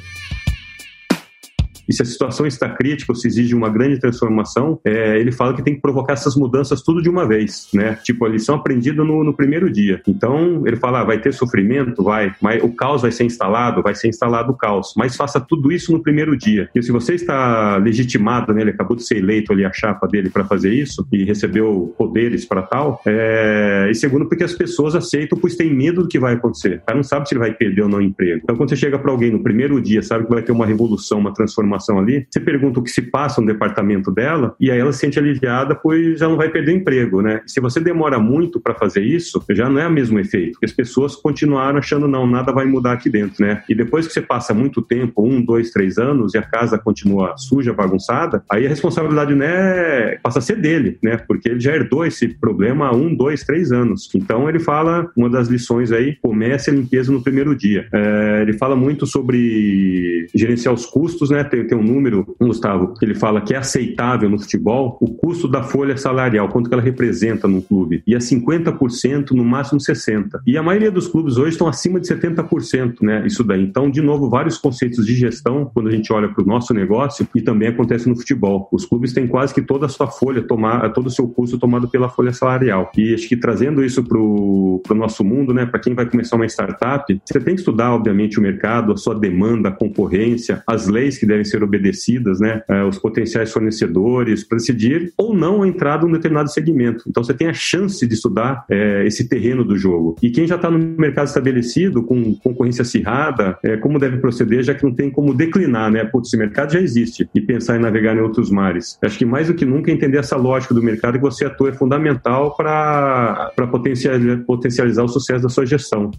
[1.92, 5.52] E se a situação está crítica ou se exige uma grande transformação, é, ele fala
[5.52, 7.98] que tem que provocar essas mudanças tudo de uma vez, né?
[8.02, 10.00] Tipo, a lição aprendida no, no primeiro dia.
[10.08, 12.02] Então, ele fala, ah, vai ter sofrimento?
[12.02, 12.34] Vai.
[12.40, 13.82] Mas o caos vai ser instalado?
[13.82, 14.94] Vai ser instalado o caos.
[14.96, 16.70] Mas faça tudo isso no primeiro dia.
[16.74, 18.62] E se você está legitimado, né?
[18.62, 22.46] Ele acabou de ser eleito ali, a chapa dele para fazer isso e recebeu poderes
[22.46, 23.02] para tal.
[23.04, 23.88] É...
[23.90, 26.76] E segundo, porque as pessoas aceitam, pois tem medo do que vai acontecer.
[26.76, 28.40] O cara não sabe se ele vai perder ou não o emprego.
[28.42, 31.18] Então, quando você chega para alguém no primeiro dia, sabe que vai ter uma revolução,
[31.18, 34.78] uma transformação informação ali, você pergunta o que se passa no departamento dela e aí
[34.78, 37.42] ela se sente aliviada, pois já não vai perder emprego, né?
[37.46, 41.16] Se você demora muito para fazer isso, já não é o mesmo efeito, as pessoas
[41.16, 43.62] continuaram achando não, nada vai mudar aqui dentro, né?
[43.68, 47.36] E depois que você passa muito tempo, um, dois, três anos, e a casa continua
[47.36, 51.16] suja, bagunçada, aí a responsabilidade né, passa a ser dele, né?
[51.16, 54.08] Porque ele já herdou esse problema há um, dois, três anos.
[54.14, 57.86] Então ele fala, uma das lições aí, comece a limpeza no primeiro dia.
[57.92, 61.42] É, ele fala muito sobre gerenciar os custos, né?
[61.44, 65.48] Tem, tem um número, Gustavo, que ele fala que é aceitável no futebol o custo
[65.48, 68.02] da folha salarial, quanto que ela representa num clube.
[68.06, 70.40] E é 50%, no máximo 60%.
[70.46, 73.26] E a maioria dos clubes hoje estão acima de 70%, né?
[73.26, 73.62] Isso daí.
[73.62, 77.26] Então, de novo, vários conceitos de gestão, quando a gente olha para o nosso negócio,
[77.34, 78.68] e também acontece no futebol.
[78.72, 81.88] Os clubes têm quase que toda a sua folha, tomar, todo o seu custo tomado
[81.88, 82.90] pela folha salarial.
[82.96, 85.66] E acho que trazendo isso para o nosso mundo, né?
[85.66, 89.14] Para quem vai começar uma startup, você tem que estudar, obviamente, o mercado, a sua
[89.14, 94.44] demanda, a concorrência, as leis que devem ser ser obedecidas, né, é, os potenciais fornecedores,
[94.44, 97.04] para decidir ou não a entrada em um determinado segmento.
[97.08, 100.16] Então você tem a chance de estudar é, esse terreno do jogo.
[100.22, 104.74] E quem já está no mercado estabelecido, com concorrência acirrada, é, como deve proceder, já
[104.74, 106.04] que não tem como declinar, né?
[106.04, 108.98] Putz, esse mercado já existe e pensar em navegar em outros mares.
[109.02, 111.72] Acho que mais do que nunca entender essa lógica do mercado que você atua é
[111.72, 116.10] fundamental para potencializar, potencializar o sucesso da sua gestão.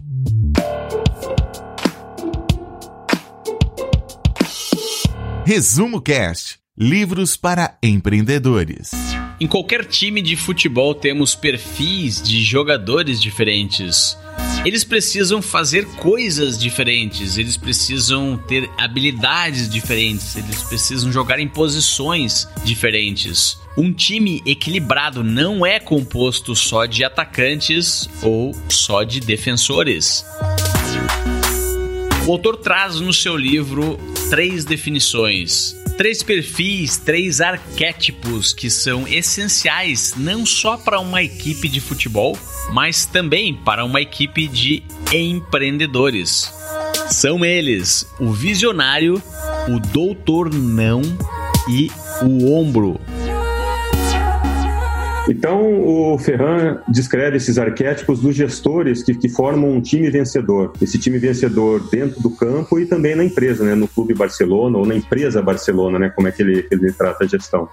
[5.45, 8.91] Resumo Cast Livros para empreendedores.
[9.41, 14.17] Em qualquer time de futebol temos perfis de jogadores diferentes.
[14.63, 22.47] Eles precisam fazer coisas diferentes, eles precisam ter habilidades diferentes, eles precisam jogar em posições
[22.63, 23.57] diferentes.
[23.77, 30.23] Um time equilibrado não é composto só de atacantes ou só de defensores.
[32.25, 33.99] O autor traz no seu livro
[34.33, 41.79] três definições, três perfis, três arquétipos que são essenciais não só para uma equipe de
[41.79, 42.35] futebol,
[42.71, 44.81] mas também para uma equipe de
[45.13, 46.51] empreendedores.
[47.11, 49.21] São eles o visionário,
[49.67, 51.03] o doutor não
[51.69, 51.91] e
[52.23, 52.99] o ombro.
[55.27, 60.73] Então, o Ferran descreve esses arquétipos dos gestores que, que, formam um time vencedor.
[60.81, 63.73] Esse time vencedor dentro do campo e também na empresa, né?
[63.73, 66.09] no Clube Barcelona ou na empresa Barcelona, né?
[66.09, 67.69] como é que ele, ele trata a gestão.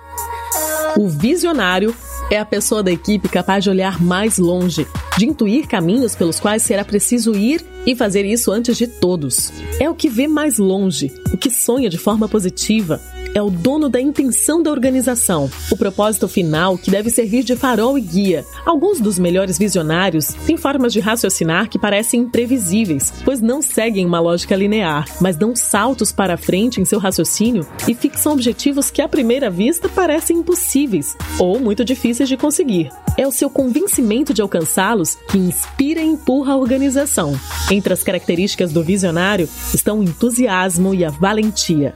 [0.97, 1.95] O visionário
[2.31, 4.87] é a pessoa da equipe capaz de olhar mais longe,
[5.19, 9.53] de intuir caminhos pelos quais será preciso ir e fazer isso antes de todos.
[9.81, 13.01] É o que vê mais longe, o que sonha de forma positiva,
[13.35, 17.99] é o dono da intenção da organização, o propósito final que deve servir de farol
[17.99, 18.45] e guia.
[18.65, 24.21] Alguns dos melhores visionários têm formas de raciocinar que parecem imprevisíveis, pois não seguem uma
[24.21, 29.09] lógica linear, mas dão saltos para frente em seu raciocínio e fixam objetivos que à
[29.09, 32.91] primeira vista parecem impossíveis ou muito difíceis de conseguir.
[33.17, 37.39] É o seu convencimento de alcançá-los que inspira e empurra a organização.
[37.71, 41.95] Entre as características do visionário estão o entusiasmo e a valentia.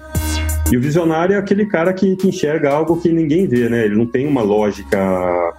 [0.73, 3.85] E o visionário é aquele cara que, que, enxerga algo que ninguém vê, né?
[3.85, 4.99] Ele não tem uma lógica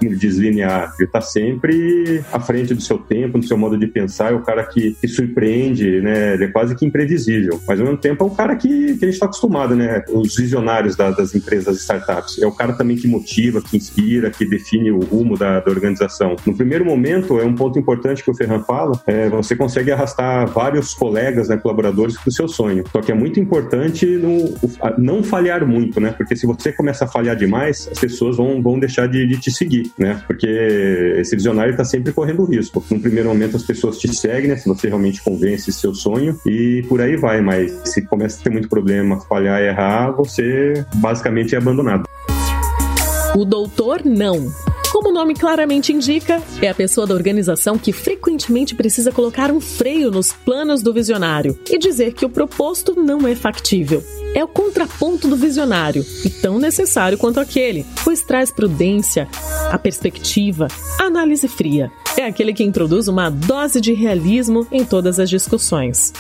[0.02, 0.94] deslinear.
[0.98, 4.32] Ele está sempre à frente do seu tempo, do seu modo de pensar.
[4.32, 6.34] É o cara que, que surpreende, né?
[6.34, 7.60] Ele é quase que imprevisível.
[7.68, 10.04] Mas ao mesmo tempo é um cara que, que a gente está acostumado, né?
[10.10, 12.42] Os visionários da, das empresas startups.
[12.42, 16.36] É o cara também que motiva, que inspira, que define o rumo da, da organização.
[16.46, 20.48] No primeiro momento, é um ponto importante que o Ferran fala, é, você consegue arrastar
[20.48, 22.84] vários colegas, né, colaboradores para o seu sonho.
[22.92, 24.54] Só que é muito importante no,
[24.98, 26.12] não falhar muito, né?
[26.18, 29.52] Porque se você começa a falhar demais, as pessoas vão, vão deixar de, de te
[29.52, 30.24] seguir, né?
[30.26, 30.48] Porque
[31.18, 32.84] esse visionário está sempre correndo risco.
[32.90, 34.56] No primeiro momento, as pessoas te seguem, né?
[34.56, 37.42] Se você realmente convence seu sonho e por aí vai.
[37.42, 42.06] Mas se começa a ter muito problema, falhar errar, você basicamente é abandonado.
[43.36, 44.50] O doutor não.
[44.96, 49.60] Como o nome claramente indica, é a pessoa da organização que frequentemente precisa colocar um
[49.60, 54.02] freio nos planos do visionário e dizer que o proposto não é factível.
[54.36, 59.30] É o contraponto do visionário e tão necessário quanto aquele, pois traz prudência,
[59.72, 60.68] a perspectiva,
[61.00, 61.90] a análise fria.
[62.18, 66.12] É aquele que introduz uma dose de realismo em todas as discussões.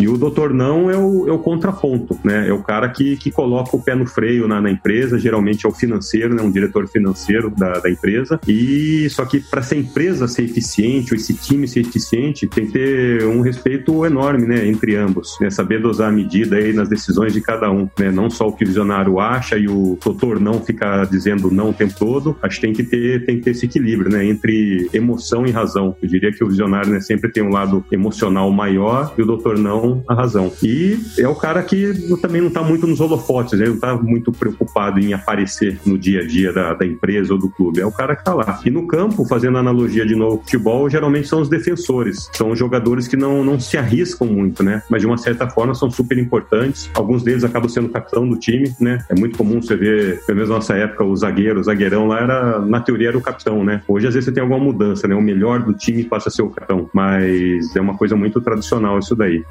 [0.00, 2.48] E o doutor não é o, é o contraponto, né?
[2.48, 5.68] É o cara que, que coloca o pé no freio na, na empresa, geralmente é
[5.68, 6.42] o financeiro, né?
[6.42, 8.40] Um diretor financeiro da, da empresa.
[8.48, 12.72] E só que para essa empresa ser eficiente, ou esse time ser eficiente, tem que
[12.72, 14.66] ter um respeito enorme, né?
[14.66, 15.50] Entre ambos, né?
[15.50, 18.10] Saber dosar a medida aí nas decisões de cada um, né?
[18.10, 21.74] Não só o que o visionário acha e o doutor não ficar dizendo não o
[21.74, 22.36] tempo todo.
[22.42, 24.24] Acho que tem que ter, tem que ter esse equilíbrio, né?
[24.24, 25.94] Entre emoção e razão.
[26.02, 29.58] Eu diria que o visionário né, sempre tem um lado emocional maior e o doutor
[29.58, 30.52] não a razão.
[30.62, 34.32] E é o cara que também não está muito nos holofotes, ele não está muito
[34.32, 37.80] preocupado em aparecer no dia a dia da, da, empresa ou do clube.
[37.80, 38.60] É o cara que está lá.
[38.64, 42.28] E no campo, fazendo analogia de novo futebol, geralmente são os defensores.
[42.32, 44.82] São os jogadores que não, não se arriscam muito, né?
[44.88, 46.90] Mas de uma certa forma são super importantes.
[46.94, 49.04] Alguns deles acabam sendo capitão do time, né?
[49.08, 52.20] É muito comum você ver, pelo menos na nossa época, o zagueiro, o zagueirão lá
[52.20, 53.82] era, na teoria, era o capitão, né?
[53.86, 55.14] Hoje, às vezes, você tem alguma mudança, né?
[55.14, 56.88] O melhor do time passa a ser o capitão.
[56.92, 59.44] Mas é uma coisa muito tradicional isso daí.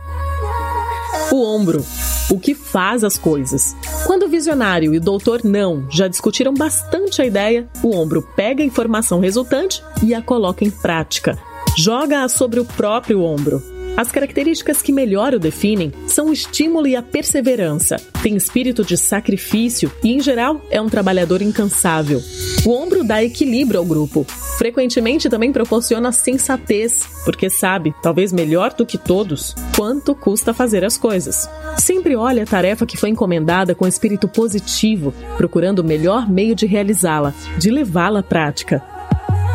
[1.32, 1.86] O ombro,
[2.32, 3.76] o que faz as coisas.
[4.08, 8.64] Quando o visionário e o doutor não já discutiram bastante a ideia, o ombro pega
[8.64, 11.38] a informação resultante e a coloca em prática.
[11.78, 13.79] Joga-a sobre o próprio ombro.
[14.00, 17.98] As características que melhor o definem são o estímulo e a perseverança.
[18.24, 22.22] Tem espírito de sacrifício e, em geral, é um trabalhador incansável.
[22.66, 24.24] O ombro dá equilíbrio ao grupo.
[24.58, 30.98] Frequentemente também proporciona sensatez, porque sabe, talvez melhor do que todos, quanto custa fazer as
[30.98, 31.50] coisas.
[31.78, 36.66] Sempre olha a tarefa que foi encomendada com espírito positivo, procurando o melhor meio de
[36.66, 38.82] realizá-la, de levá-la à prática.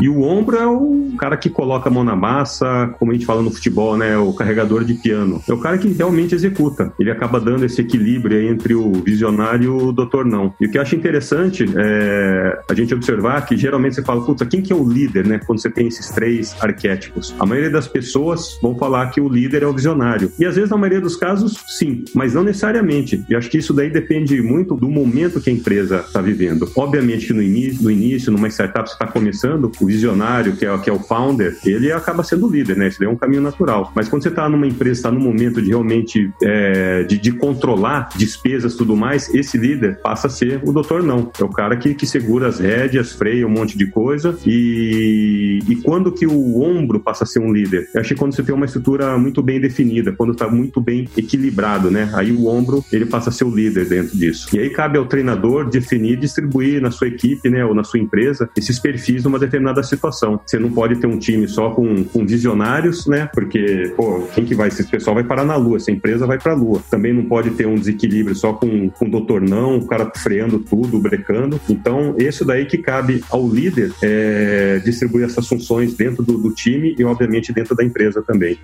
[0.00, 3.26] E o ombro é o cara que coloca a mão na massa, como a gente
[3.26, 4.16] fala no futebol, né?
[4.18, 5.42] O carregador de piano.
[5.48, 6.92] É o cara que realmente executa.
[6.98, 10.52] Ele acaba dando esse equilíbrio entre o visionário e o doutor não.
[10.61, 14.44] E o que eu acho interessante é a gente observar que geralmente você fala, puta,
[14.44, 15.40] quem que é o líder, né?
[15.46, 17.35] Quando você tem esses três arquétipos.
[17.38, 20.33] A maioria das pessoas vão falar que o líder é o visionário.
[20.38, 23.24] E às vezes, na maioria dos casos, sim, mas não necessariamente.
[23.28, 26.68] E acho que isso daí depende muito do momento que a empresa está vivendo.
[26.76, 30.79] Obviamente que no início, no início, numa startup você está começando, o visionário, que é,
[30.79, 32.88] que é o founder, ele acaba sendo o líder, né?
[32.88, 33.92] Isso é um caminho natural.
[33.94, 38.09] Mas quando você está numa empresa, está no momento de realmente é, de, de, controlar
[38.16, 41.31] despesas tudo mais, esse líder passa a ser o doutor não.
[41.38, 45.77] É o cara que, que segura as rédeas, freia um monte de coisa e, e
[45.77, 47.88] quando que o ombro passa a ser um líder?
[47.94, 51.90] Eu que quando você tem uma estrutura muito bem definida, quando está muito bem equilibrado,
[51.90, 52.11] né?
[52.14, 54.55] Aí o ombro, ele passa a ser o líder dentro disso.
[54.55, 58.49] E aí cabe ao treinador definir, distribuir na sua equipe, né, ou na sua empresa,
[58.57, 60.40] esses perfis numa determinada determinada situação.
[60.44, 63.28] Você não pode ter um time só com, com visionários, né?
[63.32, 64.68] Porque, pô, quem que vai?
[64.68, 66.82] Esse pessoal vai parar na Lua, essa empresa vai para a Lua.
[66.90, 70.58] Também não pode ter um desequilíbrio só com, com o doutor não, o cara freando
[70.58, 71.60] tudo, brecando.
[71.68, 76.94] Então, isso daí que cabe ao líder é, distribuir essas funções dentro do, do time
[76.98, 78.58] e, obviamente, dentro da empresa também.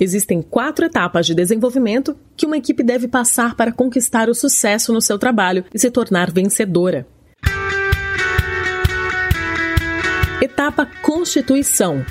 [0.00, 5.00] Existem quatro etapas de desenvolvimento que uma equipe deve passar para conquistar o sucesso no
[5.00, 7.06] seu trabalho e se tornar vencedora.
[10.40, 12.04] Etapa Constituição.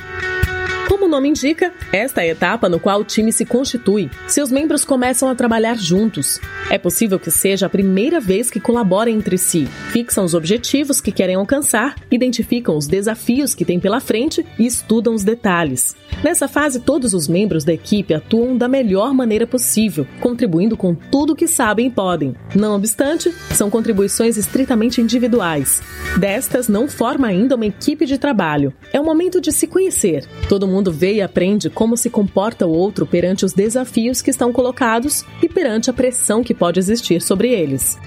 [0.90, 4.12] Como o nome indica, esta é a etapa no qual o time se constitui.
[4.28, 6.40] Seus membros começam a trabalhar juntos.
[6.70, 11.12] É possível que seja a primeira vez que colaborem entre si, fixam os objetivos que
[11.12, 15.96] querem alcançar, identificam os desafios que têm pela frente e estudam os detalhes.
[16.24, 21.36] Nessa fase, todos os membros da equipe atuam da melhor maneira possível, contribuindo com tudo
[21.36, 22.36] que sabem e podem.
[22.54, 25.82] Não obstante, são contribuições estritamente individuais.
[26.20, 28.74] Destas, não forma ainda uma equipe de trabalho.
[28.92, 30.28] É o momento de se conhecer.
[30.50, 34.52] Todo mundo vê e aprende como se comporta o outro perante os desafios que estão
[34.52, 37.98] colocados e perante a pressão que pode existir sobre eles.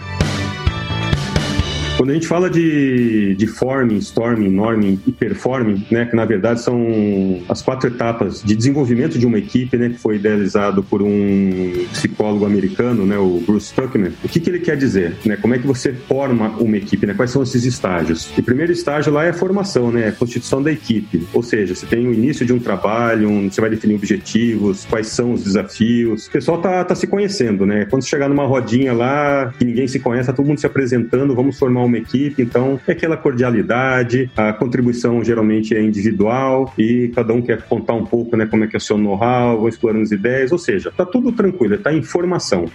[2.00, 6.62] Quando a gente fala de, de forming, storming, norming e performing, né, que na verdade
[6.62, 11.84] são as quatro etapas de desenvolvimento de uma equipe, né, que foi idealizado por um
[11.92, 14.12] psicólogo americano, né, o Bruce Tuckman.
[14.24, 15.18] O que, que ele quer dizer?
[15.26, 17.04] Né, como é que você forma uma equipe?
[17.04, 18.32] Né, quais são esses estágios?
[18.34, 21.26] O primeiro estágio lá é a formação, né, a constituição da equipe.
[21.34, 25.08] Ou seja, você tem o início de um trabalho, um, você vai definir objetivos, quais
[25.08, 26.28] são os desafios.
[26.28, 27.84] O pessoal tá, tá se conhecendo, né?
[27.84, 31.58] Quando chegar numa rodinha lá, que ninguém se conhece, tá todo mundo se apresentando, vamos
[31.58, 37.42] formar uma equipe, então é aquela cordialidade, a contribuição geralmente é individual e cada um
[37.42, 40.10] quer contar um pouco, né, como é que é o seu know-how, vão explorando as
[40.10, 42.66] ideias, ou seja, tá tudo tranquilo, tá em formação.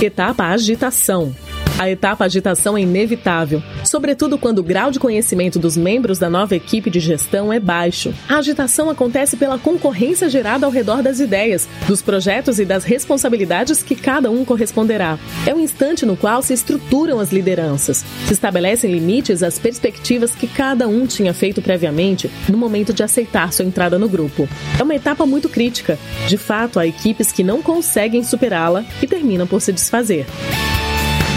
[0.00, 1.34] Etapa agitação.
[1.78, 6.56] A etapa agitação é inevitável, sobretudo quando o grau de conhecimento dos membros da nova
[6.56, 8.14] equipe de gestão é baixo.
[8.26, 13.82] A agitação acontece pela concorrência gerada ao redor das ideias, dos projetos e das responsabilidades
[13.82, 15.18] que cada um corresponderá.
[15.46, 20.46] É o instante no qual se estruturam as lideranças, se estabelecem limites às perspectivas que
[20.46, 24.48] cada um tinha feito previamente no momento de aceitar sua entrada no grupo.
[24.80, 25.98] É uma etapa muito crítica.
[26.26, 30.24] De fato, há equipes que não conseguem superá-la e terminam por se desfazer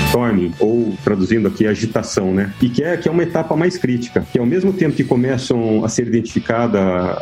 [0.10, 2.52] storming, ou traduzindo aqui, agitação, né?
[2.62, 5.86] E que é, que é uma etapa mais crítica, que ao mesmo tempo que começam
[5.86, 6.82] a ser identificadas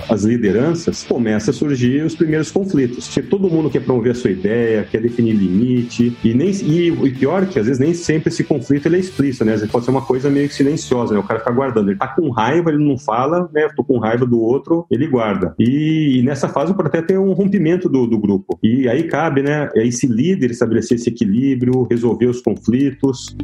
[0.09, 3.05] as lideranças, começa a surgir os primeiros conflitos.
[3.05, 7.11] Se todo mundo quer promover a sua ideia, quer definir limite, e nem e, e
[7.11, 9.53] pior que às vezes nem sempre esse conflito ele é explícito, né?
[9.53, 11.19] Às vezes pode ser uma coisa meio que silenciosa, né?
[11.19, 13.67] O cara fica guardando, ele tá com raiva, ele não fala, né?
[13.75, 15.53] Tô com raiva do outro, ele guarda.
[15.59, 18.57] E, e nessa fase pode até ter um rompimento do, do grupo.
[18.63, 19.69] E aí cabe, né?
[19.75, 23.35] Esse líder estabelecer esse equilíbrio, resolver os conflitos conflitos.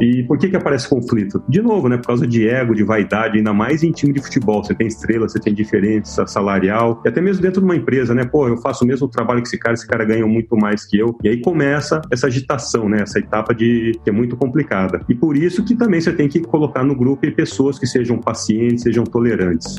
[0.00, 1.42] E por que que aparece conflito?
[1.48, 1.96] De novo, né?
[1.96, 4.62] Por causa de ego, de vaidade, ainda mais em time de futebol.
[4.62, 8.24] Você tem estrela, você tem diferença salarial, e até mesmo dentro de uma empresa, né?
[8.24, 10.98] Pô, eu faço o mesmo trabalho que esse cara, esse cara ganha muito mais que
[10.98, 11.16] eu.
[11.22, 13.02] E aí começa essa agitação, né?
[13.02, 15.00] Essa etapa de que é muito complicada.
[15.08, 18.82] E por isso que também você tem que colocar no grupo pessoas que sejam pacientes,
[18.82, 19.76] sejam tolerantes.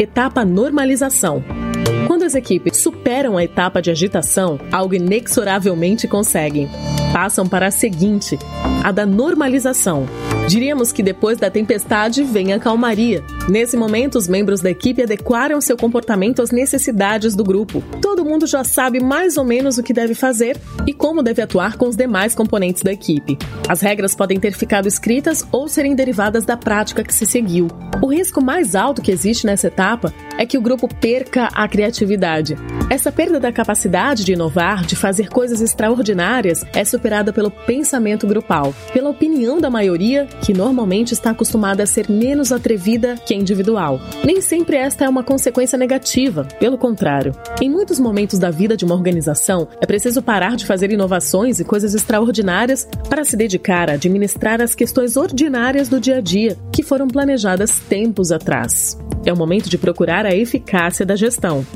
[0.00, 1.42] Etapa normalização
[2.06, 6.70] quando as equipes superam a etapa de agitação, algo inexoravelmente conseguem.
[7.12, 8.38] Passam para a seguinte,
[8.82, 10.06] a da normalização.
[10.48, 13.22] Diríamos que depois da tempestade vem a calmaria.
[13.48, 17.82] Nesse momento, os membros da equipe adequaram seu comportamento às necessidades do grupo.
[18.00, 21.76] Todo mundo já sabe mais ou menos o que deve fazer e como deve atuar
[21.76, 23.38] com os demais componentes da equipe.
[23.68, 27.68] As regras podem ter ficado escritas ou serem derivadas da prática que se seguiu.
[28.02, 32.56] O risco mais alto que existe nessa etapa é que o grupo perca a criatividade.
[32.94, 38.72] Essa perda da capacidade de inovar, de fazer coisas extraordinárias, é superada pelo pensamento grupal,
[38.92, 44.00] pela opinião da maioria, que normalmente está acostumada a ser menos atrevida que a individual.
[44.24, 47.34] Nem sempre esta é uma consequência negativa, pelo contrário.
[47.60, 51.64] Em muitos momentos da vida de uma organização, é preciso parar de fazer inovações e
[51.64, 56.84] coisas extraordinárias para se dedicar a administrar as questões ordinárias do dia a dia, que
[56.84, 58.96] foram planejadas tempos atrás.
[59.26, 61.66] É o momento de procurar a eficácia da gestão.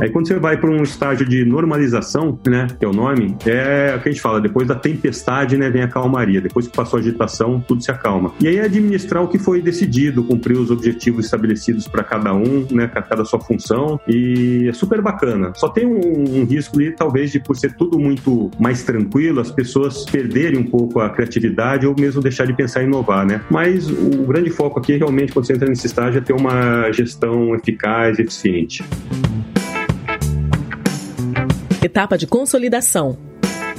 [0.00, 3.94] Aí quando você vai para um estágio de normalização, né, que é o nome, é
[3.96, 6.40] o que a gente fala, depois da tempestade, né, vem a calmaria.
[6.40, 8.32] Depois que passou a agitação, tudo se acalma.
[8.40, 12.66] E aí é administrar o que foi decidido, cumprir os objetivos estabelecidos para cada um,
[12.70, 15.52] né, cada sua função, e é super bacana.
[15.54, 19.50] Só tem um, um risco ali, talvez, de por ser tudo muito mais tranquilo, as
[19.50, 23.40] pessoas perderem um pouco a criatividade ou mesmo deixar de pensar em inovar, né?
[23.50, 27.54] Mas o grande foco aqui, realmente, quando você entra nesse estágio, é ter uma gestão
[27.54, 28.84] eficaz e eficiente.
[31.82, 33.18] Etapa de consolidação.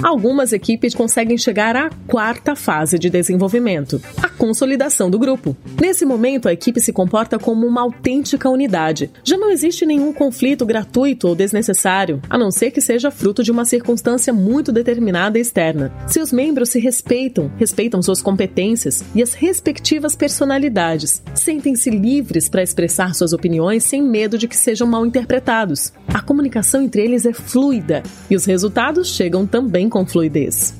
[0.02, 5.56] Algumas equipes conseguem chegar à quarta fase de desenvolvimento, a consolidação do grupo.
[5.80, 9.10] Nesse momento, a equipe se comporta como uma autêntica unidade.
[9.24, 13.50] Já não existe nenhum conflito gratuito ou desnecessário, a não ser que seja fruto de
[13.50, 15.92] uma circunstância muito determinada externa.
[16.06, 21.22] Seus membros se respeitam, respeitam suas competências e as respectivas personalidades.
[21.34, 25.92] Sentem-se livres para expressar suas opiniões sem medo de que sejam mal interpretados.
[26.14, 30.74] A comunicação entre eles é fluida e os resultados chegam também com fluidez.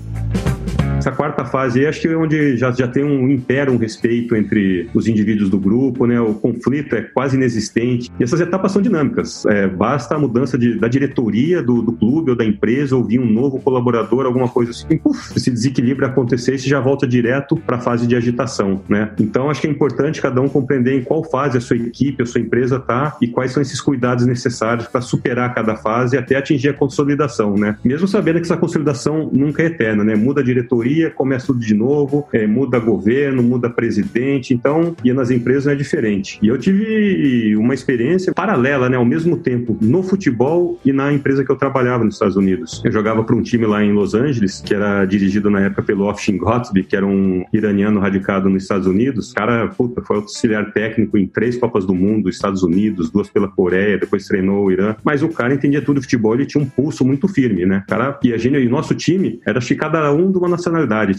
[0.98, 4.34] Essa quarta fase aí, acho que é onde já, já tem um impera um respeito
[4.34, 6.20] entre os indivíduos do grupo, né?
[6.20, 8.10] O conflito é quase inexistente.
[8.18, 9.46] E essas etapas são dinâmicas.
[9.46, 13.20] É, basta a mudança de, da diretoria do, do, clube ou da empresa, ou vir
[13.20, 14.98] um novo colaborador, alguma coisa assim.
[14.98, 19.12] Puf, esse desequilíbrio acontecer e já volta direto para a fase de agitação, né?
[19.20, 22.26] Então, acho que é importante cada um compreender em qual fase a sua equipe, a
[22.26, 26.70] sua empresa está e quais são esses cuidados necessários para superar cada fase até atingir
[26.70, 27.76] a consolidação, né?
[27.84, 30.16] Mesmo sabendo que essa consolidação nunca é eterna, né?
[30.16, 35.30] Muda a diretoria, começa tudo de novo, é, muda governo, muda presidente, então, e nas
[35.30, 36.38] empresas é diferente.
[36.42, 38.96] E eu tive uma experiência paralela, né?
[38.96, 42.82] Ao mesmo tempo, no futebol e na empresa que eu trabalhava nos Estados Unidos.
[42.84, 46.04] Eu jogava para um time lá em Los Angeles, que era dirigido na época pelo
[46.04, 49.30] Offshin Gotsby, que era um iraniano radicado nos Estados Unidos.
[49.30, 53.48] O cara, puta, foi auxiliar técnico em três Copas do Mundo, Estados Unidos, duas pela
[53.48, 54.94] Coreia, depois treinou o Irã.
[55.04, 57.82] Mas o cara entendia tudo de futebol, ele tinha um pulso muito firme, né?
[57.86, 60.77] O cara, e a gente, e nosso time era que cada um de uma nacionalidade.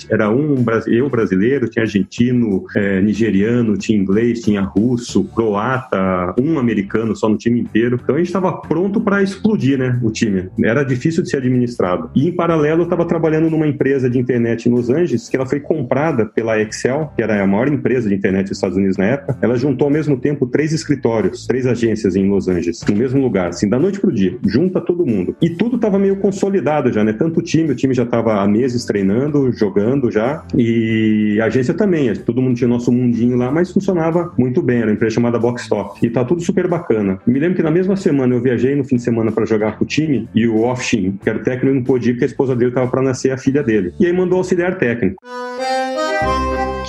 [0.09, 7.15] Era um eu brasileiro, tinha argentino, é, nigeriano, tinha inglês, tinha russo, croata, um americano
[7.15, 7.99] só no time inteiro.
[8.01, 9.99] Então a gente estava pronto para explodir, né?
[10.03, 10.49] O time.
[10.63, 12.09] Era difícil de ser administrado.
[12.15, 15.45] E em paralelo eu estava trabalhando numa empresa de internet em Los Angeles que ela
[15.45, 19.05] foi comprada pela Excel, que era a maior empresa de internet dos Estados Unidos na
[19.05, 19.37] época.
[19.41, 23.49] Ela juntou ao mesmo tempo três escritórios, três agências em Los Angeles, no mesmo lugar,
[23.49, 25.35] assim, da noite pro dia, junta todo mundo.
[25.41, 27.13] E tudo estava meio consolidado já, né?
[27.13, 31.73] Tanto o time, o time já estava há meses treinando, jogando já, e a agência
[31.73, 32.13] também.
[32.15, 34.77] Todo mundo tinha nosso mundinho lá, mas funcionava muito bem.
[34.77, 36.05] Era uma empresa chamada Boxstop.
[36.05, 37.19] E tá tudo super bacana.
[37.25, 39.83] Me lembro que na mesma semana eu viajei no fim de semana para jogar com
[39.83, 42.71] o time e o Offshin, que era o técnico, não podia porque a esposa dele
[42.71, 43.93] tava para nascer a filha dele.
[43.99, 45.21] E aí mandou auxiliar técnico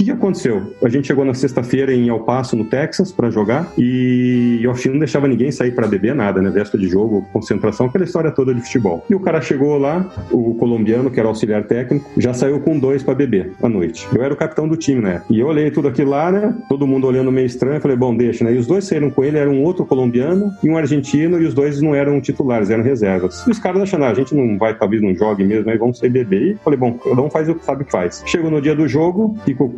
[0.00, 0.74] que, que aconteceu?
[0.82, 4.90] A gente chegou na sexta-feira em El Paso, no Texas, para jogar e o Austin
[4.90, 6.48] não deixava ninguém sair para beber nada, né?
[6.48, 9.04] Véspera de jogo, concentração, aquela história toda de futebol.
[9.10, 13.02] E o cara chegou lá, o colombiano, que era auxiliar técnico, já saiu com dois
[13.02, 14.08] para beber à noite.
[14.14, 15.22] Eu era o capitão do time, né?
[15.28, 16.54] E eu olhei tudo aquilo lá, né?
[16.68, 17.80] Todo mundo olhando meio estranho.
[17.80, 18.54] Falei, bom, deixa, né?
[18.54, 21.52] E os dois saíram com ele, era um outro colombiano e um argentino, e os
[21.52, 23.46] dois não eram titulares, eram reservas.
[23.46, 25.98] E os caras achando, ah, a gente não vai, talvez não jogue mesmo, aí vamos
[25.98, 26.52] sair beber.
[26.52, 28.22] E falei, bom, cada um faz o que sabe que faz.
[28.24, 29.68] Chegou no dia do jogo, o que o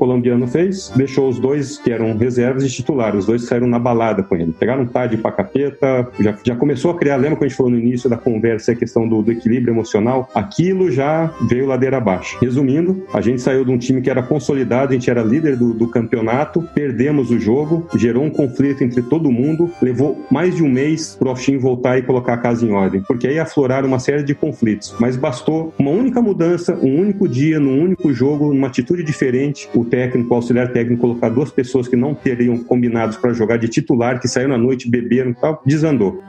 [0.46, 0.92] fez?
[0.94, 3.20] Deixou os dois que eram reservas e titulares.
[3.20, 4.52] Os dois saíram na balada com ele.
[4.58, 7.78] Pegaram tarde pra capeta, já, já começou a criar, lembra quando a gente falou no
[7.78, 10.28] início da conversa, a questão do, do equilíbrio emocional?
[10.34, 12.38] Aquilo já veio ladeira abaixo.
[12.40, 15.72] Resumindo, a gente saiu de um time que era consolidado, a gente era líder do,
[15.72, 20.68] do campeonato, perdemos o jogo, gerou um conflito entre todo mundo, levou mais de um
[20.68, 24.22] mês pro Austin voltar e colocar a casa em ordem, porque aí afloraram uma série
[24.22, 24.94] de conflitos.
[24.98, 29.84] Mas bastou uma única mudança, um único dia, num único jogo, numa atitude diferente, o
[29.92, 34.18] técnico, o auxiliar técnico colocar duas pessoas que não teriam combinados para jogar de titular,
[34.18, 36.22] que saíram na noite, beberam e tal, desandou.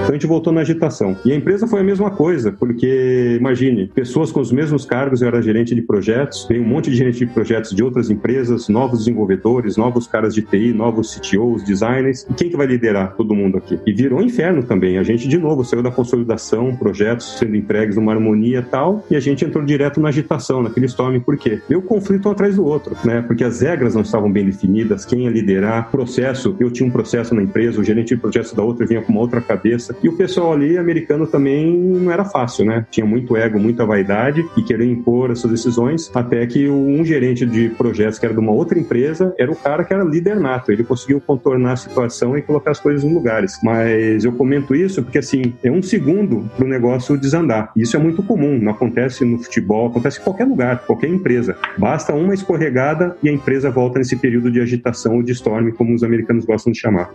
[0.00, 1.16] Então a gente voltou na agitação.
[1.24, 5.28] E a empresa foi a mesma coisa, porque imagine, pessoas com os mesmos cargos, eu
[5.28, 9.00] era gerente de projetos, tem um monte de gerente de projetos de outras empresas, novos
[9.00, 12.26] desenvolvedores, novos caras de TI, novos CTOs, designers.
[12.28, 13.78] E quem que vai liderar todo mundo aqui?
[13.86, 14.98] E virou um inferno também.
[14.98, 19.20] A gente, de novo, saiu da consolidação, projetos sendo entregues numa harmonia tal, e a
[19.20, 21.20] gente entrou direto na agitação, naquele storm.
[21.20, 21.60] Por quê?
[21.68, 23.22] Veio conflito um atrás do outro, né?
[23.22, 26.56] Porque as regras não estavam bem definidas, quem ia liderar, processo.
[26.58, 29.20] Eu tinha um processo na empresa, o gerente de projetos da outra vinha com uma
[29.20, 29.89] outra cabeça.
[30.02, 32.86] E o pessoal ali, americano, também não era fácil, né?
[32.90, 37.44] Tinha muito ego, muita vaidade e querer impor as suas decisões, até que um gerente
[37.46, 40.72] de projetos que era de uma outra empresa era o cara que era líder nato.
[40.72, 43.58] Ele conseguiu contornar a situação e colocar as coisas nos lugares.
[43.62, 47.72] Mas eu comento isso porque, assim, é um segundo para o negócio desandar.
[47.76, 51.56] Isso é muito comum, não acontece no futebol, acontece em qualquer lugar, qualquer empresa.
[51.78, 55.94] Basta uma escorregada e a empresa volta nesse período de agitação ou de storm, como
[55.94, 57.10] os americanos gostam de chamar.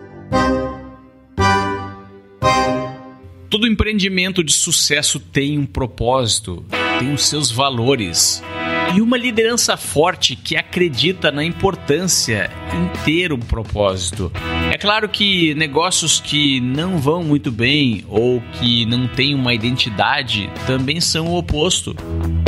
[3.56, 6.66] Todo empreendimento de sucesso tem um propósito,
[7.00, 8.44] tem os seus valores
[8.94, 14.30] e uma liderança forte que acredita na importância em ter um propósito.
[14.74, 20.50] É claro que negócios que não vão muito bem ou que não têm uma identidade
[20.68, 21.96] também são o oposto.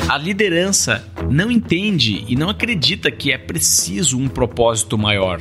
[0.09, 5.39] A liderança não entende e não acredita que é preciso um propósito maior.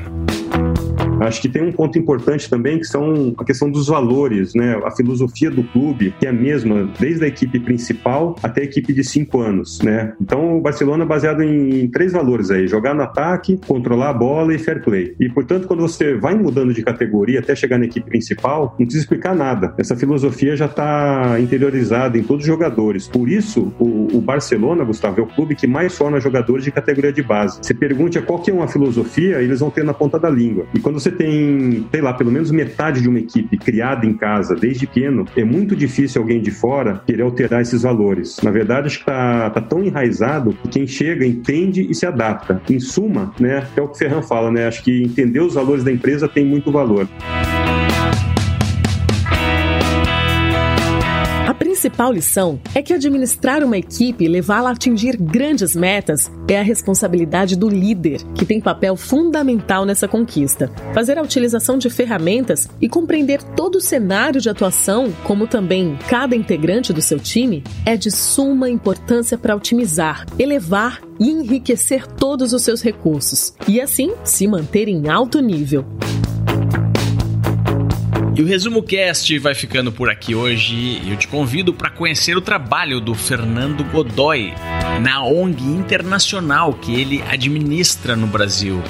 [1.20, 4.80] Acho que tem um ponto importante também que são a questão dos valores, né?
[4.84, 8.92] A filosofia do clube, que é a mesma desde a equipe principal até a equipe
[8.92, 10.14] de cinco anos, né?
[10.20, 14.54] Então o Barcelona é baseado em três valores aí: jogar no ataque, controlar a bola
[14.54, 15.14] e fair play.
[15.18, 19.04] E portanto, quando você vai mudando de categoria até chegar na equipe principal, não precisa
[19.04, 19.74] explicar nada.
[19.78, 23.08] Essa filosofia já está interiorizada em todos os jogadores.
[23.08, 27.12] Por isso, o, o, Barcelona, Gustavo, é o clube que mais forma jogadores de categoria
[27.12, 27.58] de base.
[27.62, 30.66] Você pergunta qual que é uma filosofia, eles vão ter na ponta da língua.
[30.74, 34.56] E quando você tem, sei lá, pelo menos metade de uma equipe criada em casa
[34.56, 38.38] desde pequeno, é muito difícil alguém de fora querer alterar esses valores.
[38.42, 42.60] Na verdade, acho que tá, tá tão enraizado que quem chega entende e se adapta.
[42.68, 44.66] Em suma, né, é o que o Ferran fala, né?
[44.66, 47.08] Acho que entender os valores da empresa tem muito valor.
[51.54, 56.62] Principal lição é que administrar uma equipe e levá-la a atingir grandes metas é a
[56.62, 60.70] responsabilidade do líder, que tem papel fundamental nessa conquista.
[60.94, 66.34] Fazer a utilização de ferramentas e compreender todo o cenário de atuação, como também cada
[66.34, 72.62] integrante do seu time, é de suma importância para otimizar, elevar e enriquecer todos os
[72.62, 75.84] seus recursos e assim se manter em alto nível.
[78.36, 82.40] E o Resumo Cast vai ficando por aqui hoje eu te convido para conhecer o
[82.42, 84.52] trabalho do Fernando Godoy
[85.00, 88.82] na ONG internacional que ele administra no Brasil.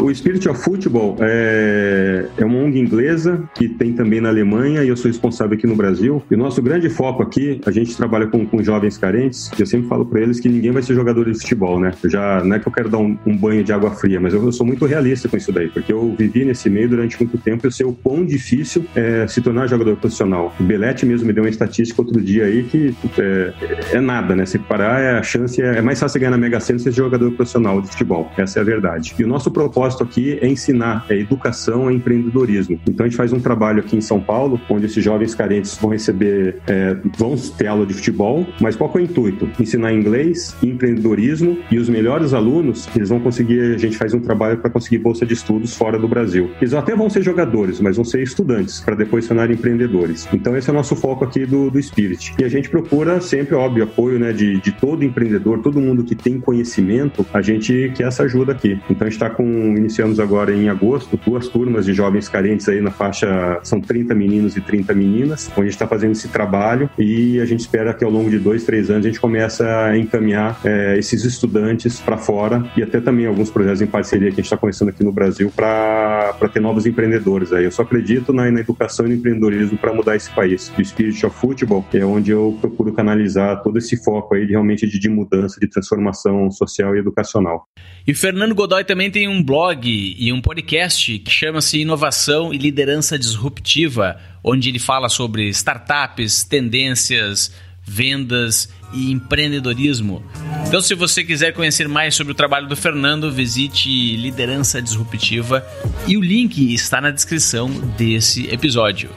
[0.00, 4.88] O Spirit of Football é, é uma ONG inglesa que tem também na Alemanha e
[4.88, 6.22] eu sou responsável aqui no Brasil.
[6.30, 9.66] E o nosso grande foco aqui, a gente trabalha com, com jovens carentes e eu
[9.66, 11.92] sempre falo para eles que ninguém vai ser jogador de futebol, né?
[12.02, 14.34] Eu já, não é que eu quero dar um, um banho de água fria, mas
[14.34, 17.38] eu, eu, sou muito realista com isso daí, porque eu vivi nesse meio durante muito
[17.38, 20.54] tempo e eu sei o quão difícil é se tornar jogador profissional.
[20.60, 23.52] O Belete mesmo me deu uma estatística outro dia aí que é,
[23.92, 24.44] é nada, né?
[24.46, 27.32] Se parar, é, a chance é, é mais fácil ganhar na Mega Sena ser jogador
[27.32, 28.30] profissional de futebol.
[28.36, 29.14] Essa é a verdade.
[29.18, 32.80] E o nosso propósito propósito aqui é ensinar, é educação, é empreendedorismo.
[32.88, 35.90] Então a gente faz um trabalho aqui em São Paulo, onde esses jovens carentes vão
[35.90, 39.48] receber, é, vão ter aula de futebol, mas qual é o intuito?
[39.60, 44.58] Ensinar inglês, empreendedorismo e os melhores alunos, eles vão conseguir, a gente faz um trabalho
[44.58, 46.50] para conseguir bolsa de estudos fora do Brasil.
[46.60, 50.28] Eles até vão ser jogadores, mas vão ser estudantes, para depois se tornarem empreendedores.
[50.32, 52.34] Então esse é o nosso foco aqui do, do Spirit.
[52.38, 56.14] E a gente procura sempre, óbvio, apoio né, de, de todo empreendedor, todo mundo que
[56.14, 58.80] tem conhecimento, a gente quer essa ajuda aqui.
[58.90, 62.80] Então a gente está com iniciamos agora em agosto duas turmas de jovens carentes aí
[62.80, 66.88] na faixa, são 30 meninos e 30 meninas, onde a gente está fazendo esse trabalho
[66.98, 69.96] e a gente espera que ao longo de dois, três anos a gente comece a
[69.96, 74.36] encaminhar é, esses estudantes para fora e até também alguns projetos em parceria que a
[74.36, 77.64] gente está começando aqui no Brasil para ter novos empreendedores aí.
[77.64, 80.72] Eu só acredito na, na educação e no empreendedorismo para mudar esse país.
[80.78, 84.86] O Spirit of Football é onde eu procuro canalizar todo esse foco aí de, realmente
[84.86, 87.66] de, de mudança, de transformação social e educacional.
[88.06, 93.18] E Fernando Godoy também tem um blog e um podcast que chama-se Inovação e Liderança
[93.18, 97.52] Disruptiva, onde ele fala sobre startups, tendências,
[97.82, 100.24] vendas e empreendedorismo.
[100.68, 105.66] Então, se você quiser conhecer mais sobre o trabalho do Fernando, visite Liderança Disruptiva
[106.06, 109.10] e o link está na descrição desse episódio.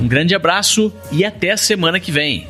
[0.00, 2.48] Um grande abraço e até a semana que vem.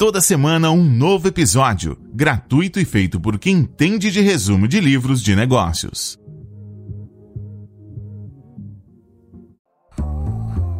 [0.00, 5.22] Toda semana um novo episódio, gratuito e feito por quem entende de resumo de livros
[5.22, 6.18] de negócios.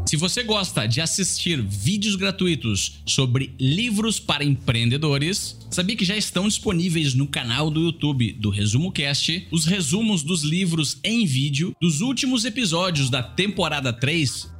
[0.07, 6.49] Se você gosta de assistir vídeos gratuitos sobre livros para empreendedores, sabia que já estão
[6.49, 12.01] disponíveis no canal do YouTube do Resumo Cast os resumos dos livros em vídeo dos
[12.01, 14.60] últimos episódios da temporada 3